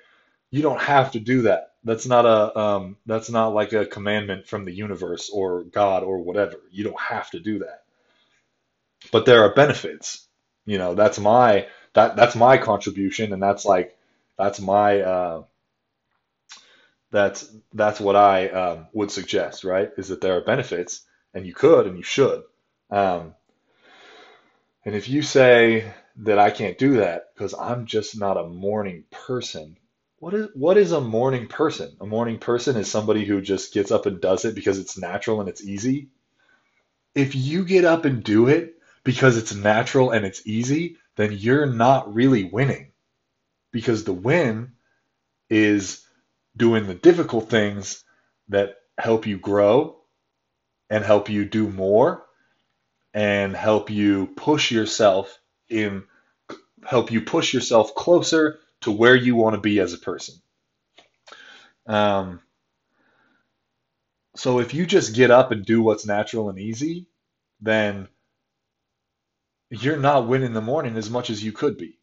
You 0.50 0.60
don't 0.60 0.82
have 0.82 1.12
to 1.12 1.18
do 1.18 1.42
that. 1.42 1.69
That's 1.84 2.06
not 2.06 2.26
a 2.26 2.58
um, 2.58 2.96
that's 3.06 3.30
not 3.30 3.54
like 3.54 3.72
a 3.72 3.86
commandment 3.86 4.46
from 4.46 4.64
the 4.66 4.72
universe 4.74 5.30
or 5.32 5.64
God 5.64 6.02
or 6.04 6.18
whatever. 6.18 6.56
You 6.70 6.84
don't 6.84 7.00
have 7.00 7.30
to 7.30 7.40
do 7.40 7.60
that. 7.60 7.84
But 9.12 9.26
there 9.26 9.42
are 9.44 9.54
benefits. 9.54 10.26
You 10.66 10.78
know, 10.78 10.94
that's 10.94 11.18
my 11.18 11.68
that 11.94 12.16
that's 12.16 12.36
my 12.36 12.58
contribution 12.58 13.32
and 13.32 13.42
that's 13.42 13.64
like 13.64 13.96
that's 14.38 14.60
my 14.60 15.00
uh, 15.00 15.42
that's 17.12 17.50
that's 17.74 18.00
what 18.00 18.16
I 18.16 18.48
um, 18.50 18.88
would 18.92 19.10
suggest, 19.10 19.64
right? 19.64 19.90
Is 19.98 20.08
that 20.08 20.20
there 20.20 20.36
are 20.36 20.42
benefits 20.44 21.06
and 21.34 21.46
you 21.46 21.54
could 21.54 21.86
and 21.86 21.96
you 21.96 22.04
should. 22.04 22.42
Um, 22.90 23.34
and 24.84 24.94
if 24.94 25.08
you 25.08 25.22
say 25.22 25.92
that 26.18 26.38
I 26.38 26.50
can't 26.50 26.78
do 26.78 26.98
that 26.98 27.28
because 27.34 27.54
I'm 27.54 27.86
just 27.86 28.18
not 28.18 28.38
a 28.38 28.48
morning 28.48 29.04
person, 29.10 29.76
what 30.20 30.34
is 30.34 30.48
what 30.54 30.76
is 30.76 30.92
a 30.92 31.00
morning 31.00 31.48
person? 31.48 31.96
A 32.00 32.06
morning 32.06 32.38
person 32.38 32.76
is 32.76 32.90
somebody 32.90 33.24
who 33.24 33.40
just 33.40 33.72
gets 33.72 33.90
up 33.90 34.04
and 34.04 34.20
does 34.20 34.44
it 34.44 34.54
because 34.54 34.78
it's 34.78 34.98
natural 34.98 35.40
and 35.40 35.48
it's 35.48 35.64
easy. 35.64 36.08
If 37.14 37.34
you 37.34 37.64
get 37.64 37.86
up 37.86 38.04
and 38.04 38.22
do 38.22 38.46
it 38.46 38.74
because 39.02 39.38
it's 39.38 39.54
natural 39.54 40.10
and 40.10 40.26
it's 40.26 40.46
easy, 40.46 40.98
then 41.16 41.32
you're 41.32 41.66
not 41.66 42.14
really 42.14 42.44
winning. 42.44 42.92
Because 43.72 44.04
the 44.04 44.12
win 44.12 44.72
is 45.48 46.06
doing 46.54 46.86
the 46.86 46.94
difficult 46.94 47.48
things 47.48 48.04
that 48.50 48.76
help 48.98 49.26
you 49.26 49.38
grow 49.38 49.96
and 50.90 51.02
help 51.02 51.30
you 51.30 51.46
do 51.46 51.66
more 51.66 52.26
and 53.14 53.56
help 53.56 53.88
you 53.88 54.26
push 54.36 54.70
yourself 54.70 55.38
in 55.70 56.04
help 56.84 57.10
you 57.10 57.22
push 57.22 57.54
yourself 57.54 57.94
closer 57.94 58.58
to 58.82 58.90
where 58.90 59.16
you 59.16 59.36
want 59.36 59.54
to 59.54 59.60
be 59.60 59.80
as 59.80 59.92
a 59.92 59.98
person. 59.98 60.36
Um, 61.86 62.40
so 64.36 64.60
if 64.60 64.74
you 64.74 64.86
just 64.86 65.14
get 65.14 65.30
up 65.30 65.50
and 65.50 65.64
do 65.64 65.82
what's 65.82 66.06
natural 66.06 66.48
and 66.50 66.58
easy, 66.58 67.06
then 67.60 68.08
you're 69.70 69.98
not 69.98 70.28
winning 70.28 70.52
the 70.52 70.60
morning 70.60 70.96
as 70.96 71.10
much 71.10 71.30
as 71.30 71.42
you 71.42 71.52
could 71.52 71.76
be. 71.76 71.98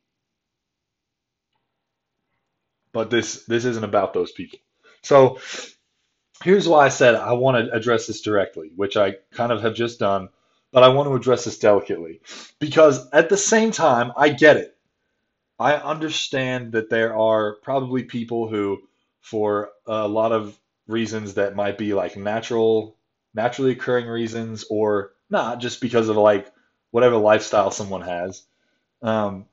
But 2.93 3.10
this 3.10 3.43
this 3.46 3.65
isn't 3.65 3.84
about 3.84 4.13
those 4.13 4.31
people. 4.31 4.60
So 5.03 5.39
here's 6.43 6.67
why 6.67 6.86
I 6.86 6.89
said 6.89 7.15
I 7.15 7.34
want 7.34 7.57
to 7.57 7.74
address 7.74 8.07
this 8.07 8.22
directly, 8.22 8.72
which 8.75 8.98
I 8.98 9.15
kind 9.31 9.51
of 9.51 9.62
have 9.62 9.75
just 9.75 10.00
done, 10.00 10.29
but 10.72 10.84
I 10.84 10.89
want 10.89 11.10
to 11.10 11.15
address 11.15 11.46
this 11.46 11.60
delicately. 11.60 12.22
Because 12.60 13.10
at 13.12 13.29
the 13.29 13.38
same 13.38 13.72
time, 13.72 14.12
I 14.15 14.29
get 14.29 14.57
it. 14.57 14.76
I 15.59 15.73
understand 15.75 16.73
that 16.73 16.89
there 16.89 17.15
are 17.17 17.55
probably 17.63 18.03
people 18.03 18.47
who, 18.47 18.79
for 19.21 19.69
a 19.85 20.07
lot 20.07 20.31
of 20.31 20.57
reasons 20.87 21.33
that 21.35 21.55
might 21.55 21.77
be 21.77 21.93
like 21.93 22.15
natural, 22.15 22.95
naturally 23.33 23.71
occurring 23.71 24.07
reasons, 24.07 24.65
or 24.69 25.13
not 25.29 25.59
just 25.59 25.81
because 25.81 26.09
of 26.09 26.17
like 26.17 26.51
whatever 26.91 27.17
lifestyle 27.17 27.71
someone 27.71 28.01
has, 28.01 28.43
um, 29.01 29.45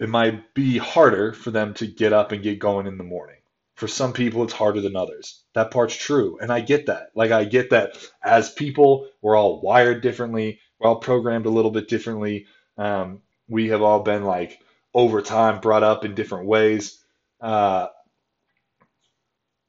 it 0.00 0.08
might 0.08 0.52
be 0.54 0.78
harder 0.78 1.32
for 1.32 1.50
them 1.50 1.74
to 1.74 1.86
get 1.86 2.12
up 2.12 2.32
and 2.32 2.42
get 2.42 2.58
going 2.58 2.86
in 2.86 2.98
the 2.98 3.04
morning. 3.04 3.36
For 3.76 3.88
some 3.88 4.12
people, 4.12 4.42
it's 4.42 4.52
harder 4.52 4.80
than 4.80 4.96
others. 4.96 5.44
That 5.54 5.70
part's 5.70 5.96
true. 5.96 6.38
And 6.40 6.52
I 6.52 6.60
get 6.60 6.86
that. 6.86 7.10
Like, 7.14 7.30
I 7.30 7.44
get 7.44 7.70
that 7.70 7.96
as 8.22 8.52
people, 8.52 9.08
we're 9.20 9.36
all 9.36 9.60
wired 9.60 10.02
differently. 10.02 10.60
We're 10.78 10.88
all 10.88 10.96
programmed 10.96 11.46
a 11.46 11.50
little 11.50 11.70
bit 11.70 11.88
differently. 11.88 12.46
Um, 12.76 13.22
we 13.48 13.68
have 13.68 13.82
all 13.82 14.00
been, 14.00 14.24
like, 14.24 14.58
over 14.94 15.22
time 15.22 15.60
brought 15.60 15.82
up 15.82 16.04
in 16.04 16.14
different 16.14 16.46
ways. 16.46 16.98
Uh, 17.40 17.88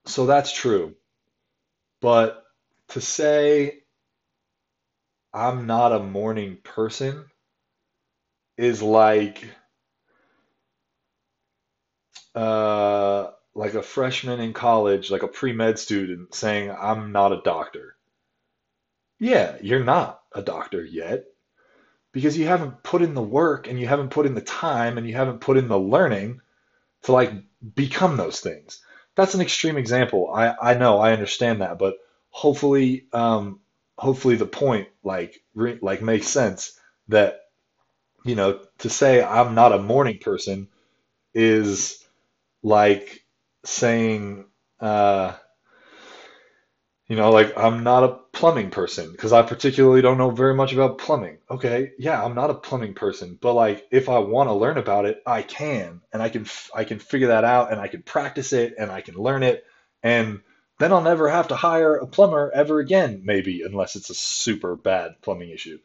so 0.05 0.25
that's 0.25 0.51
true. 0.53 0.95
But 2.01 2.43
to 2.89 3.01
say 3.01 3.83
I'm 5.33 5.67
not 5.67 5.93
a 5.93 5.99
morning 5.99 6.57
person 6.63 7.25
is 8.57 8.81
like 8.81 9.43
uh, 12.35 13.31
like 13.55 13.73
a 13.75 13.83
freshman 13.83 14.39
in 14.39 14.53
college, 14.53 15.11
like 15.11 15.23
a 15.23 15.27
pre-med 15.27 15.79
student 15.79 16.33
saying 16.35 16.71
I'm 16.71 17.11
not 17.11 17.33
a 17.33 17.41
doctor. 17.43 17.95
Yeah, 19.19 19.57
you're 19.61 19.83
not 19.83 20.21
a 20.33 20.41
doctor 20.41 20.83
yet 20.83 21.25
because 22.13 22.37
you 22.37 22.47
haven't 22.47 22.83
put 22.83 23.03
in 23.03 23.15
the 23.15 23.23
work 23.23 23.67
and 23.69 23.79
you 23.79 23.87
haven't 23.87 24.11
put 24.11 24.27
in 24.27 24.35
the 24.35 24.41
time 24.41 24.99
and 24.99 25.07
you 25.07 25.15
haven't 25.15 25.41
put 25.41 25.57
in 25.57 25.69
the 25.69 25.79
learning 25.79 26.41
to 27.03 27.11
like 27.11 27.31
become 27.75 28.17
those 28.17 28.39
things. 28.41 28.81
That's 29.15 29.35
an 29.35 29.41
extreme 29.41 29.77
example. 29.77 30.31
I 30.33 30.55
I 30.61 30.73
know, 30.75 30.99
I 30.99 31.13
understand 31.13 31.61
that, 31.61 31.79
but 31.79 31.95
hopefully 32.31 33.07
um 33.13 33.59
hopefully 33.97 34.35
the 34.35 34.45
point 34.47 34.89
like 35.03 35.43
re, 35.55 35.79
like 35.81 36.01
makes 36.01 36.27
sense 36.27 36.79
that 37.09 37.41
you 38.25 38.35
know 38.35 38.61
to 38.79 38.89
say 38.89 39.23
I'm 39.23 39.55
not 39.55 39.73
a 39.73 39.79
morning 39.79 40.19
person 40.19 40.69
is 41.33 42.03
like 42.63 43.25
saying 43.65 44.45
uh 44.79 45.33
you 47.07 47.15
know, 47.15 47.31
like 47.31 47.57
I'm 47.57 47.83
not 47.83 48.03
a 48.03 48.19
plumbing 48.31 48.71
person 48.71 49.11
because 49.11 49.33
I 49.33 49.41
particularly 49.41 50.01
don't 50.01 50.17
know 50.17 50.29
very 50.31 50.55
much 50.55 50.73
about 50.73 50.97
plumbing. 50.97 51.37
Okay, 51.49 51.91
yeah, 51.99 52.23
I'm 52.23 52.35
not 52.35 52.49
a 52.49 52.53
plumbing 52.55 52.93
person, 52.93 53.37
but 53.41 53.53
like 53.53 53.85
if 53.91 54.09
I 54.09 54.19
want 54.19 54.49
to 54.49 54.53
learn 54.53 54.77
about 54.77 55.05
it, 55.05 55.21
I 55.25 55.41
can, 55.41 56.01
and 56.13 56.21
I 56.21 56.29
can 56.29 56.45
I 56.73 56.83
can 56.85 56.99
figure 56.99 57.27
that 57.27 57.43
out, 57.43 57.71
and 57.71 57.81
I 57.81 57.87
can 57.87 58.03
practice 58.03 58.53
it, 58.53 58.75
and 58.77 58.91
I 58.91 59.01
can 59.01 59.15
learn 59.15 59.43
it, 59.43 59.65
and 60.01 60.41
then 60.79 60.93
I'll 60.93 61.01
never 61.01 61.29
have 61.29 61.49
to 61.49 61.55
hire 61.55 61.95
a 61.95 62.07
plumber 62.07 62.51
ever 62.53 62.79
again, 62.79 63.21
maybe, 63.23 63.61
unless 63.63 63.95
it's 63.95 64.09
a 64.09 64.15
super 64.15 64.75
bad 64.75 65.21
plumbing 65.21 65.49
issue. 65.51 65.79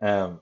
Um, 0.00 0.40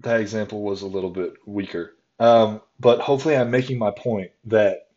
that 0.00 0.20
example 0.20 0.62
was 0.62 0.82
a 0.82 0.86
little 0.86 1.10
bit 1.10 1.34
weaker. 1.46 1.94
Um, 2.20 2.60
but 2.80 3.00
hopefully 3.00 3.36
I'm 3.36 3.50
making 3.50 3.78
my 3.78 3.90
point 3.90 4.30
that 4.46 4.88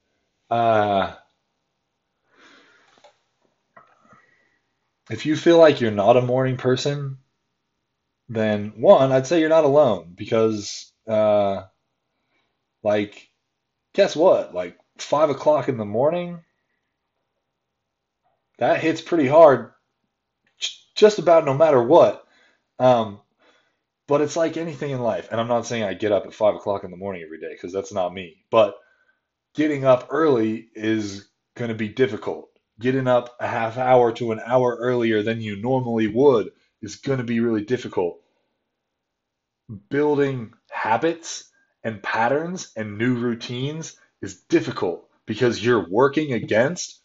uh, 0.49 1.15
if 5.11 5.25
you 5.25 5.35
feel 5.35 5.57
like 5.57 5.81
you're 5.81 5.91
not 5.91 6.17
a 6.17 6.21
morning 6.21 6.57
person, 6.57 7.17
then 8.29 8.73
one, 8.77 9.11
I'd 9.11 9.27
say 9.27 9.39
you're 9.39 9.49
not 9.49 9.65
alone 9.65 10.13
because, 10.15 10.91
uh, 11.07 11.63
like, 12.83 13.29
guess 13.93 14.15
what? 14.15 14.53
Like, 14.53 14.77
five 14.97 15.29
o'clock 15.29 15.69
in 15.69 15.77
the 15.77 15.85
morning, 15.85 16.41
that 18.59 18.81
hits 18.81 19.01
pretty 19.01 19.27
hard 19.27 19.73
just 20.95 21.19
about 21.19 21.45
no 21.45 21.53
matter 21.53 21.81
what. 21.81 22.25
Um, 22.79 23.21
but 24.07 24.21
it's 24.21 24.35
like 24.35 24.57
anything 24.57 24.91
in 24.91 25.01
life. 25.01 25.29
And 25.31 25.41
I'm 25.41 25.47
not 25.47 25.65
saying 25.65 25.83
I 25.83 25.93
get 25.93 26.11
up 26.11 26.25
at 26.25 26.33
five 26.33 26.55
o'clock 26.55 26.83
in 26.83 26.91
the 26.91 26.97
morning 26.97 27.23
every 27.23 27.39
day 27.39 27.51
because 27.51 27.73
that's 27.73 27.93
not 27.93 28.13
me. 28.13 28.37
But 28.51 28.75
getting 29.55 29.85
up 29.85 30.07
early 30.11 30.69
is 30.75 31.29
going 31.55 31.69
to 31.69 31.75
be 31.75 31.89
difficult. 31.89 32.50
Getting 32.81 33.07
up 33.07 33.35
a 33.39 33.47
half 33.47 33.77
hour 33.77 34.11
to 34.13 34.31
an 34.31 34.41
hour 34.43 34.75
earlier 34.75 35.21
than 35.21 35.39
you 35.39 35.55
normally 35.55 36.07
would 36.07 36.51
is 36.81 36.95
going 36.95 37.19
to 37.19 37.23
be 37.23 37.39
really 37.39 37.63
difficult. 37.63 38.19
Building 39.89 40.53
habits 40.71 41.51
and 41.83 42.01
patterns 42.01 42.71
and 42.75 42.97
new 42.97 43.13
routines 43.13 43.95
is 44.23 44.41
difficult 44.41 45.07
because 45.27 45.63
you're 45.63 45.87
working 45.89 46.33
against 46.33 46.99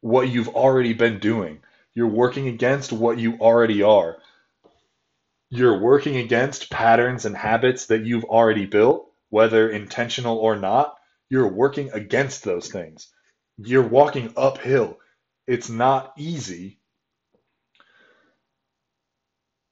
what 0.00 0.28
you've 0.28 0.54
already 0.54 0.92
been 0.92 1.18
doing. 1.18 1.60
You're 1.94 2.06
working 2.06 2.46
against 2.46 2.92
what 2.92 3.18
you 3.18 3.36
already 3.40 3.82
are. 3.82 4.18
You're 5.50 5.80
working 5.80 6.18
against 6.18 6.70
patterns 6.70 7.24
and 7.24 7.36
habits 7.36 7.86
that 7.86 8.04
you've 8.04 8.24
already 8.24 8.66
built, 8.66 9.10
whether 9.30 9.68
intentional 9.68 10.38
or 10.38 10.54
not. 10.54 10.94
You're 11.28 11.48
working 11.48 11.90
against 11.92 12.44
those 12.44 12.68
things. 12.70 13.08
You're 13.58 13.88
walking 13.88 14.34
uphill. 14.36 14.98
It's 15.46 15.70
not 15.70 16.14
easy, 16.18 16.78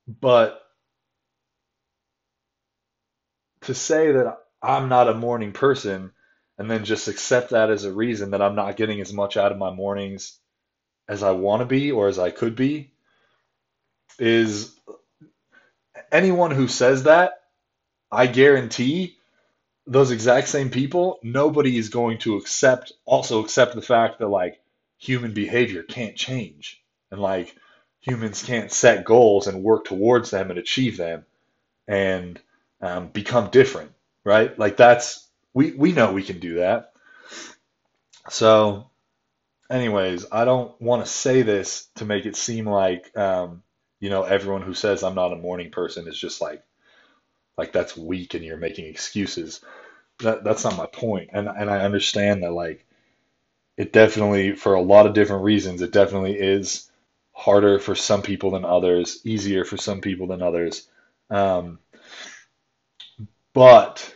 but 0.09 0.63
to 3.63 3.75
say 3.75 4.13
that 4.13 4.39
I'm 4.63 4.89
not 4.91 5.09
a 5.09 5.15
morning 5.15 5.53
person 5.53 6.13
and 6.59 6.71
then 6.71 6.85
just 6.85 7.09
accept 7.09 7.51
that 7.51 7.71
as 7.71 7.85
a 7.85 7.93
reason 7.93 8.33
that 8.33 8.43
I'm 8.43 8.57
not 8.57 8.77
getting 8.77 9.01
as 9.01 9.13
much 9.13 9.37
out 9.37 9.53
of 9.53 9.59
my 9.59 9.73
mornings 9.73 10.39
as 11.09 11.23
I 11.23 11.33
want 11.33 11.61
to 11.61 11.67
be 11.67 11.93
or 11.93 12.09
as 12.09 12.19
I 12.19 12.31
could 12.31 12.57
be 12.57 12.93
is 14.19 14.75
anyone 16.13 16.53
who 16.53 16.69
says 16.69 17.05
that, 17.05 17.35
I 18.13 18.27
guarantee 18.27 19.17
those 19.87 20.11
exact 20.11 20.49
same 20.49 20.71
people, 20.71 21.19
nobody 21.23 21.79
is 21.79 21.89
going 21.91 22.19
to 22.19 22.37
accept 22.37 22.93
also 23.05 23.43
accept 23.45 23.75
the 23.75 23.83
fact 23.83 24.19
that 24.19 24.29
like 24.29 24.61
human 24.99 25.33
behavior 25.35 25.83
can't 25.83 26.17
change 26.17 26.83
and 27.11 27.21
like 27.21 27.55
humans 28.01 28.43
can't 28.43 28.73
set 28.73 29.05
goals 29.05 29.47
and 29.47 29.63
work 29.63 29.85
towards 29.85 30.31
them 30.31 30.51
and 30.51 30.59
achieve 30.59 30.97
them 30.97 31.25
and 31.89 32.41
um, 32.81 33.09
become 33.09 33.51
different, 33.51 33.93
right? 34.25 34.59
Like 34.59 34.77
that's 34.77 35.29
we 35.55 35.73
we 35.73 35.93
know 35.93 36.13
we 36.13 36.23
can 36.25 36.41
do 36.41 36.57
that. 36.57 36.93
So, 38.31 38.91
anyways, 39.71 40.27
I 40.33 40.45
don't 40.45 40.81
want 40.81 41.05
to 41.05 41.11
say 41.11 41.43
this 41.43 41.89
to 41.97 42.05
make 42.07 42.27
it 42.27 42.37
seem 42.37 42.67
like 42.67 43.17
um, 43.17 43.63
you 44.01 44.11
know 44.11 44.25
everyone 44.25 44.63
who 44.63 44.75
says 44.75 45.03
I'm 45.05 45.17
not 45.17 45.33
a 45.35 45.37
morning 45.39 45.73
person 45.73 46.09
is 46.09 46.19
just 46.19 46.41
like 46.43 46.63
like 47.59 47.73
that's 47.73 47.97
weak 47.97 48.35
and 48.35 48.45
you're 48.45 48.57
making 48.59 48.87
excuses. 48.87 49.61
That 50.21 50.45
that's 50.45 50.65
not 50.65 50.79
my 50.79 50.87
point. 50.87 51.31
And 51.33 51.49
and 51.49 51.71
I 51.71 51.81
understand 51.81 52.43
that 52.45 52.53
like 52.53 52.87
it 53.79 53.93
definitely 53.93 54.53
for 54.55 54.75
a 54.75 54.83
lot 54.83 55.07
of 55.07 55.15
different 55.15 55.45
reasons 55.45 55.83
it 55.83 55.93
definitely 55.93 56.35
is 56.39 56.91
harder 57.33 57.79
for 57.81 57.95
some 57.97 58.23
people 58.23 58.53
than 58.53 58.65
others, 58.67 59.21
easier 59.25 59.65
for 59.65 59.77
some 59.79 60.01
people 60.03 60.29
than 60.29 60.43
others. 60.43 60.89
Um, 61.31 61.81
but 63.55 64.15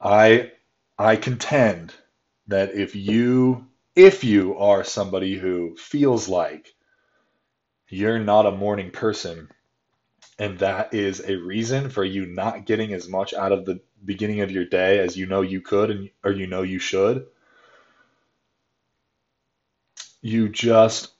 I 0.00 0.52
I 0.98 1.16
contend 1.16 1.94
that 2.48 2.74
if 2.74 2.96
you 2.96 3.66
if 3.96 4.24
you 4.24 4.56
are 4.58 4.84
somebody 4.84 5.36
who 5.36 5.76
feels 5.76 6.28
like 6.28 6.74
you're 7.88 8.18
not 8.20 8.46
a 8.46 8.50
morning 8.52 8.90
person 8.90 9.50
and 10.40 10.58
that 10.60 10.94
is 10.94 11.20
a 11.20 11.36
reason 11.36 11.90
for 11.90 12.02
you 12.02 12.24
not 12.24 12.64
getting 12.64 12.94
as 12.94 13.06
much 13.06 13.34
out 13.34 13.52
of 13.52 13.66
the 13.66 13.78
beginning 14.02 14.40
of 14.40 14.50
your 14.50 14.64
day 14.64 14.98
as 14.98 15.14
you 15.14 15.26
know 15.26 15.42
you 15.42 15.60
could 15.60 15.90
and 15.90 16.10
or 16.24 16.32
you 16.32 16.46
know 16.46 16.62
you 16.62 16.78
should. 16.78 17.26
You 20.22 20.48
just 20.48 21.12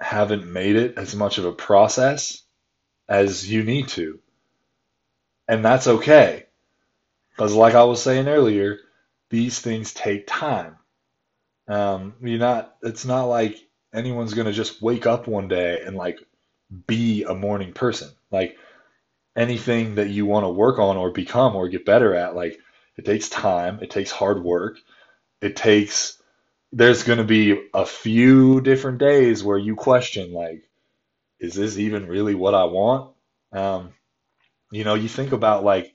haven't 0.00 0.50
made 0.50 0.76
it 0.76 0.96
as 0.96 1.14
much 1.14 1.36
of 1.36 1.44
a 1.44 1.52
process 1.52 2.42
as 3.08 3.50
you 3.50 3.64
need 3.64 3.88
to. 3.88 4.18
And 5.46 5.62
that's 5.62 5.86
okay 5.86 6.46
because 7.30 7.54
like 7.54 7.74
I 7.74 7.84
was 7.84 8.02
saying 8.02 8.28
earlier 8.28 8.78
these 9.28 9.60
things 9.60 9.92
take 9.92 10.26
time. 10.26 10.76
Um, 11.68 12.14
you're 12.22 12.38
not 12.38 12.76
it's 12.82 13.04
not 13.04 13.24
like 13.24 13.58
anyone's 13.92 14.32
gonna 14.32 14.52
just 14.52 14.80
wake 14.80 15.06
up 15.06 15.26
one 15.26 15.48
day 15.48 15.82
and 15.84 15.96
like 15.96 16.18
be 16.86 17.24
a 17.24 17.34
morning 17.34 17.74
person. 17.74 18.10
Like 18.30 18.56
anything 19.36 19.96
that 19.96 20.08
you 20.10 20.26
want 20.26 20.44
to 20.44 20.50
work 20.50 20.78
on 20.78 20.96
or 20.96 21.10
become 21.10 21.56
or 21.56 21.68
get 21.68 21.84
better 21.84 22.14
at, 22.14 22.34
like 22.34 22.58
it 22.96 23.04
takes 23.04 23.28
time, 23.28 23.80
it 23.82 23.90
takes 23.90 24.10
hard 24.10 24.42
work, 24.42 24.78
it 25.40 25.56
takes 25.56 26.20
there's 26.72 27.02
going 27.02 27.18
to 27.18 27.24
be 27.24 27.58
a 27.72 27.86
few 27.86 28.60
different 28.60 28.98
days 28.98 29.42
where 29.42 29.58
you 29.58 29.74
question 29.74 30.32
like 30.32 30.68
is 31.40 31.54
this 31.54 31.78
even 31.78 32.08
really 32.08 32.34
what 32.34 32.54
I 32.54 32.64
want? 32.64 33.14
Um, 33.52 33.90
you 34.72 34.84
know, 34.84 34.94
you 34.94 35.08
think 35.08 35.32
about 35.32 35.64
like 35.64 35.94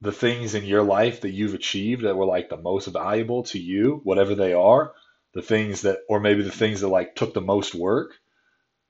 the 0.00 0.12
things 0.12 0.54
in 0.54 0.64
your 0.64 0.82
life 0.82 1.22
that 1.22 1.32
you've 1.32 1.54
achieved 1.54 2.04
that 2.04 2.16
were 2.16 2.26
like 2.26 2.48
the 2.48 2.56
most 2.56 2.86
valuable 2.86 3.42
to 3.44 3.58
you, 3.58 4.00
whatever 4.04 4.34
they 4.34 4.52
are, 4.52 4.92
the 5.34 5.42
things 5.42 5.82
that 5.82 5.98
or 6.08 6.20
maybe 6.20 6.42
the 6.42 6.50
things 6.50 6.80
that 6.80 6.88
like 6.88 7.14
took 7.14 7.34
the 7.34 7.40
most 7.40 7.74
work 7.74 8.12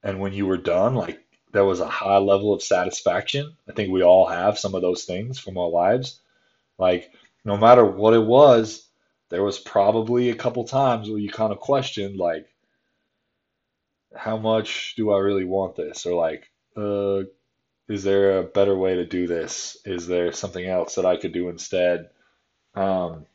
and 0.02 0.20
when 0.20 0.32
you 0.32 0.46
were 0.46 0.58
done, 0.58 0.94
like 0.94 1.25
there 1.52 1.64
was 1.64 1.80
a 1.80 1.88
high 1.88 2.18
level 2.18 2.52
of 2.52 2.62
satisfaction. 2.62 3.54
I 3.68 3.72
think 3.72 3.92
we 3.92 4.02
all 4.02 4.26
have 4.26 4.58
some 4.58 4.74
of 4.74 4.82
those 4.82 5.04
things 5.04 5.38
from 5.38 5.58
our 5.58 5.68
lives. 5.68 6.20
Like 6.78 7.12
no 7.44 7.56
matter 7.56 7.84
what 7.84 8.14
it 8.14 8.24
was, 8.24 8.86
there 9.28 9.42
was 9.42 9.58
probably 9.58 10.30
a 10.30 10.34
couple 10.34 10.64
times 10.64 11.08
where 11.08 11.18
you 11.18 11.30
kind 11.30 11.52
of 11.52 11.60
questioned 11.60 12.18
like 12.18 12.48
how 14.14 14.36
much 14.36 14.94
do 14.96 15.12
I 15.12 15.18
really 15.18 15.44
want 15.44 15.76
this 15.76 16.06
or 16.06 16.14
like 16.14 16.50
uh 16.76 17.24
is 17.88 18.02
there 18.02 18.38
a 18.38 18.42
better 18.42 18.76
way 18.76 18.96
to 18.96 19.06
do 19.06 19.26
this? 19.26 19.76
Is 19.84 20.06
there 20.06 20.32
something 20.32 20.64
else 20.64 20.96
that 20.96 21.06
I 21.06 21.16
could 21.16 21.32
do 21.32 21.48
instead? 21.48 22.10
Um, 22.74 23.26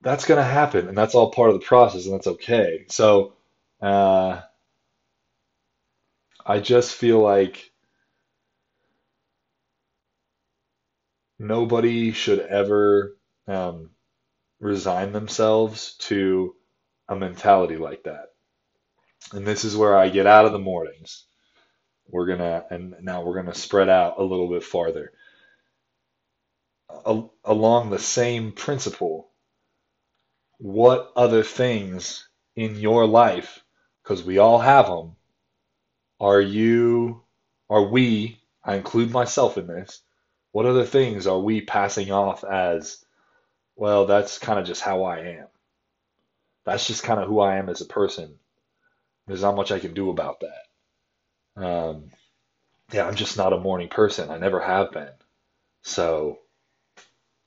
that's 0.00 0.24
going 0.24 0.38
to 0.38 0.44
happen, 0.44 0.88
and 0.88 0.96
that's 0.96 1.14
all 1.14 1.32
part 1.32 1.50
of 1.50 1.58
the 1.58 1.66
process, 1.66 2.06
and 2.06 2.14
that's 2.14 2.28
okay. 2.28 2.86
So, 2.88 3.32
uh, 3.82 4.40
I 6.48 6.60
just 6.60 6.94
feel 6.96 7.20
like 7.20 7.72
nobody 11.38 12.12
should 12.12 12.40
ever 12.40 13.16
um, 13.48 13.90
resign 14.60 15.12
themselves 15.12 15.96
to 16.00 16.54
a 17.08 17.16
mentality 17.16 17.76
like 17.76 18.04
that. 18.04 18.26
And 19.32 19.46
this 19.46 19.64
is 19.64 19.76
where 19.76 19.96
I 19.96 20.08
get 20.10 20.26
out 20.26 20.46
of 20.46 20.52
the 20.52 20.58
mornings. 20.60 21.26
We're 22.08 22.26
gonna, 22.26 22.64
and 22.70 22.96
now 23.02 23.22
we're 23.22 23.36
gonna 23.36 23.54
spread 23.54 23.88
out 23.88 24.18
a 24.18 24.24
little 24.24 24.48
bit 24.50 24.64
farther. 24.64 25.12
A- 27.06 27.24
along 27.44 27.90
the 27.90 27.98
same 27.98 28.52
principle, 28.52 29.30
what 30.58 31.12
other 31.16 31.44
things 31.44 32.28
in 32.56 32.76
your 32.76 33.06
life, 33.06 33.64
because 34.02 34.24
we 34.24 34.38
all 34.38 34.60
have 34.60 34.86
them, 34.86 35.16
are 36.20 36.40
you, 36.40 37.22
are 37.70 37.84
we, 37.84 38.40
I 38.64 38.76
include 38.76 39.10
myself 39.10 39.58
in 39.58 39.66
this, 39.66 40.02
what 40.52 40.66
other 40.66 40.84
things 40.84 41.26
are 41.26 41.38
we 41.38 41.60
passing 41.60 42.10
off 42.10 42.44
as, 42.44 43.04
well, 43.76 44.06
that's 44.06 44.38
kind 44.38 44.58
of 44.58 44.66
just 44.66 44.82
how 44.82 45.04
I 45.04 45.18
am. 45.20 45.46
That's 46.64 46.86
just 46.86 47.04
kind 47.04 47.20
of 47.20 47.28
who 47.28 47.40
I 47.40 47.56
am 47.56 47.68
as 47.68 47.80
a 47.80 47.86
person. 47.86 48.34
There's 49.26 49.42
not 49.42 49.56
much 49.56 49.70
I 49.70 49.78
can 49.78 49.94
do 49.94 50.10
about 50.10 50.40
that. 50.40 51.62
Um, 51.64 52.10
yeah, 52.92 53.06
I'm 53.06 53.14
just 53.14 53.36
not 53.36 53.52
a 53.52 53.60
morning 53.60 53.88
person. 53.88 54.30
I 54.30 54.38
never 54.38 54.60
have 54.60 54.90
been. 54.92 55.12
So 55.82 56.38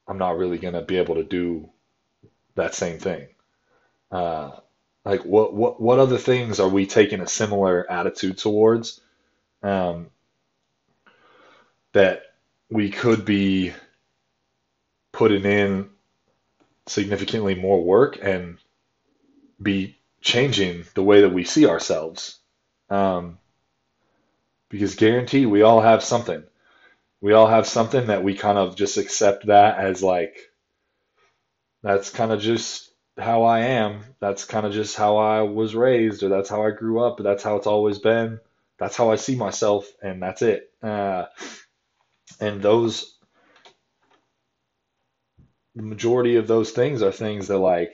I'm 0.08 0.18
not 0.18 0.38
really 0.38 0.58
going 0.58 0.74
to 0.74 0.82
be 0.82 0.98
able 0.98 1.16
to 1.16 1.24
do 1.24 1.70
that 2.56 2.76
same 2.76 3.00
thing. 3.00 3.28
Uh, 4.12 4.52
like 5.06 5.24
what 5.26 5.54
what 5.54 5.82
what 5.82 6.00
other 6.00 6.18
things 6.18 6.60
are 6.60 6.70
we 6.70 6.86
taking 6.86 7.22
a 7.22 7.28
similar 7.28 7.90
attitude 7.90 8.38
towards? 8.38 9.02
Um, 9.64 10.10
that 11.94 12.24
we 12.70 12.90
could 12.90 13.26
be 13.26 13.74
putting 15.12 15.44
in 15.46 15.90
significantly 16.88 17.56
more 17.56 17.84
work 17.84 18.18
and 18.22 18.58
be 19.62 19.98
changing 20.22 20.86
the 20.96 21.04
way 21.04 21.22
that 21.22 21.34
we 21.34 21.44
see 21.44 21.68
ourselves. 21.68 22.40
Um, 22.90 23.38
because 24.70 24.96
guarantee 24.96 25.46
we 25.46 25.62
all 25.64 25.82
have 25.82 26.04
something. 26.04 26.44
We 27.22 27.34
all 27.34 27.48
have 27.48 27.68
something 27.68 28.08
that 28.08 28.24
we 28.24 28.36
kind 28.36 28.58
of 28.58 28.76
just 28.76 28.98
accept 28.98 29.48
that 29.48 29.78
as 29.78 30.02
like, 30.02 30.52
that's 31.84 32.10
kind 32.10 32.32
of 32.32 32.42
just 32.42 32.91
how 33.18 33.44
I 33.44 33.60
am. 33.60 34.04
That's 34.20 34.46
kind 34.46 34.66
of 34.66 34.74
just 34.74 34.96
how 34.96 35.18
I 35.18 35.42
was 35.42 35.76
raised, 35.76 36.24
or 36.24 36.30
that's 36.30 36.50
how 36.50 36.66
I 36.66 36.72
grew 36.72 37.04
up, 37.04 37.20
that's 37.20 37.44
how 37.44 37.56
it's 37.58 37.68
always 37.68 38.00
been. 38.00 38.40
That's 38.80 38.96
how 38.96 39.12
I 39.12 39.16
see 39.16 39.36
myself, 39.36 39.92
and 40.02 40.22
that's 40.24 40.42
it. 40.42 40.72
Uh, 40.82 41.26
and 42.40 42.62
those, 42.62 43.18
the 45.76 45.84
majority 45.84 46.38
of 46.38 46.48
those 46.48 46.72
things 46.72 47.02
are 47.04 47.12
things 47.12 47.48
that, 47.48 47.58
like, 47.60 47.94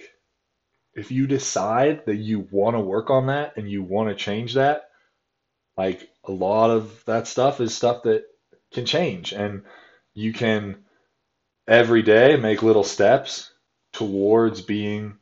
if 0.93 1.11
you 1.11 1.27
decide 1.27 2.05
that 2.05 2.15
you 2.15 2.47
want 2.51 2.75
to 2.75 2.81
work 2.81 3.09
on 3.09 3.27
that 3.27 3.57
and 3.57 3.69
you 3.69 3.83
want 3.83 4.09
to 4.09 4.15
change 4.15 4.55
that, 4.55 4.89
like, 5.77 6.09
a 6.23 6.31
lot 6.31 6.71
of 6.71 7.03
that 7.05 7.27
stuff 7.27 7.61
is 7.61 7.75
stuff 7.75 8.03
that 8.03 8.23
can 8.73 8.85
change, 8.85 9.33
and 9.33 9.63
you 10.13 10.33
can 10.33 10.85
every 11.67 12.01
day 12.01 12.37
make 12.37 12.63
little 12.63 12.83
steps 12.83 13.51
towards 13.97 14.61
being 14.61 15.17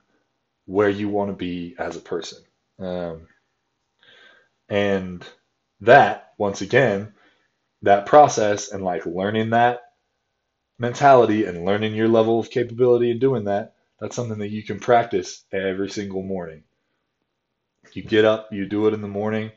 where 0.65 0.89
you 0.89 1.07
want 1.07 1.29
to 1.29 1.35
be 1.35 1.75
as 1.79 1.95
a 1.95 2.01
person. 2.01 2.39
Um, 2.77 3.27
and 4.67 5.25
that, 5.79 6.33
once 6.37 6.59
again, 6.59 7.13
that 7.83 8.05
process 8.05 8.71
and 8.71 8.83
like 8.83 9.05
learning 9.05 9.51
that 9.51 9.79
mentality 10.77 11.45
and 11.45 11.63
learning 11.63 11.95
your 11.95 12.09
level 12.09 12.37
of 12.37 12.49
capability 12.49 13.11
and 13.11 13.21
doing 13.21 13.45
that, 13.45 13.75
that's 13.97 14.15
something 14.17 14.39
that 14.39 14.51
you 14.51 14.61
can 14.61 14.81
practice 14.81 15.45
every 15.53 15.89
single 15.89 16.21
morning. 16.21 16.63
You 17.93 18.03
get 18.03 18.25
up, 18.25 18.51
you 18.51 18.65
do 18.65 18.87
it 18.87 18.93
in 18.93 19.01
the 19.01 19.07
morning, 19.07 19.51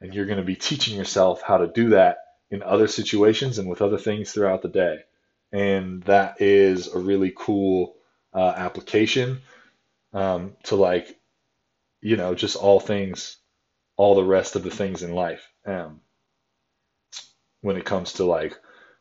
and 0.00 0.14
you're 0.14 0.26
going 0.26 0.38
to 0.38 0.44
be 0.44 0.54
teaching 0.54 0.96
yourself 0.96 1.42
how 1.42 1.58
to 1.58 1.66
do 1.66 1.88
that 1.88 2.18
in 2.52 2.62
other 2.62 2.86
situations 2.86 3.58
and 3.58 3.68
with 3.68 3.82
other 3.82 3.98
things 3.98 4.30
throughout 4.30 4.62
the 4.62 4.68
day. 4.68 5.00
And 5.50 6.04
that 6.04 6.40
is 6.40 6.86
a 6.86 7.00
really 7.00 7.32
cool 7.36 7.96
uh, 8.34 8.54
application 8.56 9.40
um, 10.12 10.56
to 10.64 10.76
like, 10.76 11.18
you 12.02 12.16
know, 12.16 12.34
just 12.34 12.56
all 12.56 12.80
things, 12.80 13.38
all 13.96 14.14
the 14.14 14.24
rest 14.24 14.56
of 14.56 14.62
the 14.64 14.70
things 14.70 15.02
in 15.02 15.12
life. 15.14 15.48
Um, 15.66 16.00
when 17.62 17.76
it 17.76 17.84
comes 17.86 18.14
to 18.14 18.24
like 18.24 18.56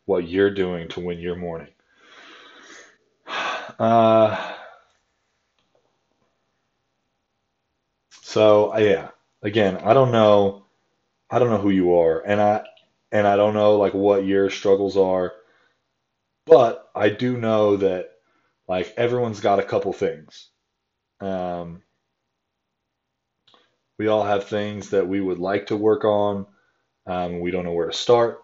what 0.05 0.27
you're 0.27 0.53
doing 0.53 0.87
to 0.89 0.99
win 1.01 1.19
your 1.19 1.35
morning. 1.35 1.69
Uh, 3.79 4.35
so 8.21 8.75
yeah, 8.77 9.09
again, 9.41 9.77
I 9.77 9.93
don't 9.93 10.11
know, 10.11 10.65
I 11.29 11.39
don't 11.39 11.49
know 11.49 11.59
who 11.59 11.71
you 11.71 11.95
are, 11.97 12.21
and 12.21 12.41
I 12.41 12.65
and 13.11 13.27
I 13.27 13.35
don't 13.37 13.53
know 13.53 13.77
like 13.77 13.93
what 13.93 14.25
your 14.25 14.49
struggles 14.49 14.97
are, 14.97 15.33
but 16.45 16.89
I 16.95 17.09
do 17.09 17.37
know 17.37 17.77
that 17.77 18.11
like 18.69 18.93
everyone's 18.97 19.39
got 19.39 19.59
a 19.59 19.63
couple 19.63 19.91
things. 19.91 20.49
Um, 21.19 21.81
we 23.97 24.07
all 24.07 24.23
have 24.23 24.45
things 24.45 24.91
that 24.91 25.07
we 25.07 25.19
would 25.19 25.39
like 25.39 25.67
to 25.67 25.75
work 25.75 26.05
on. 26.05 26.45
Um, 27.07 27.39
we 27.39 27.49
don't 27.49 27.65
know 27.65 27.73
where 27.73 27.89
to 27.89 27.97
start. 27.97 28.41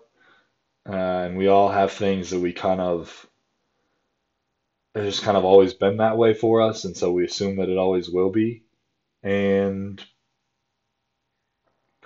Uh, 0.90 0.94
and 0.94 1.38
we 1.38 1.48
all 1.48 1.70
have 1.70 1.92
things 1.92 2.32
that 2.32 2.40
we 2.40 2.54
kind 2.54 2.82
of, 2.82 3.28
it's 4.96 5.18
just 5.18 5.24
kind 5.24 5.38
of 5.38 5.46
always 5.46 5.76
been 5.76 5.98
that 5.98 6.18
way 6.18 6.34
for 6.34 6.62
us. 6.62 6.86
And 6.86 6.98
so 6.98 7.12
we 7.12 7.24
assume 7.24 7.58
that 7.58 7.70
it 7.70 7.78
always 7.78 8.10
will 8.10 8.32
be. 8.32 8.64
And 9.22 10.04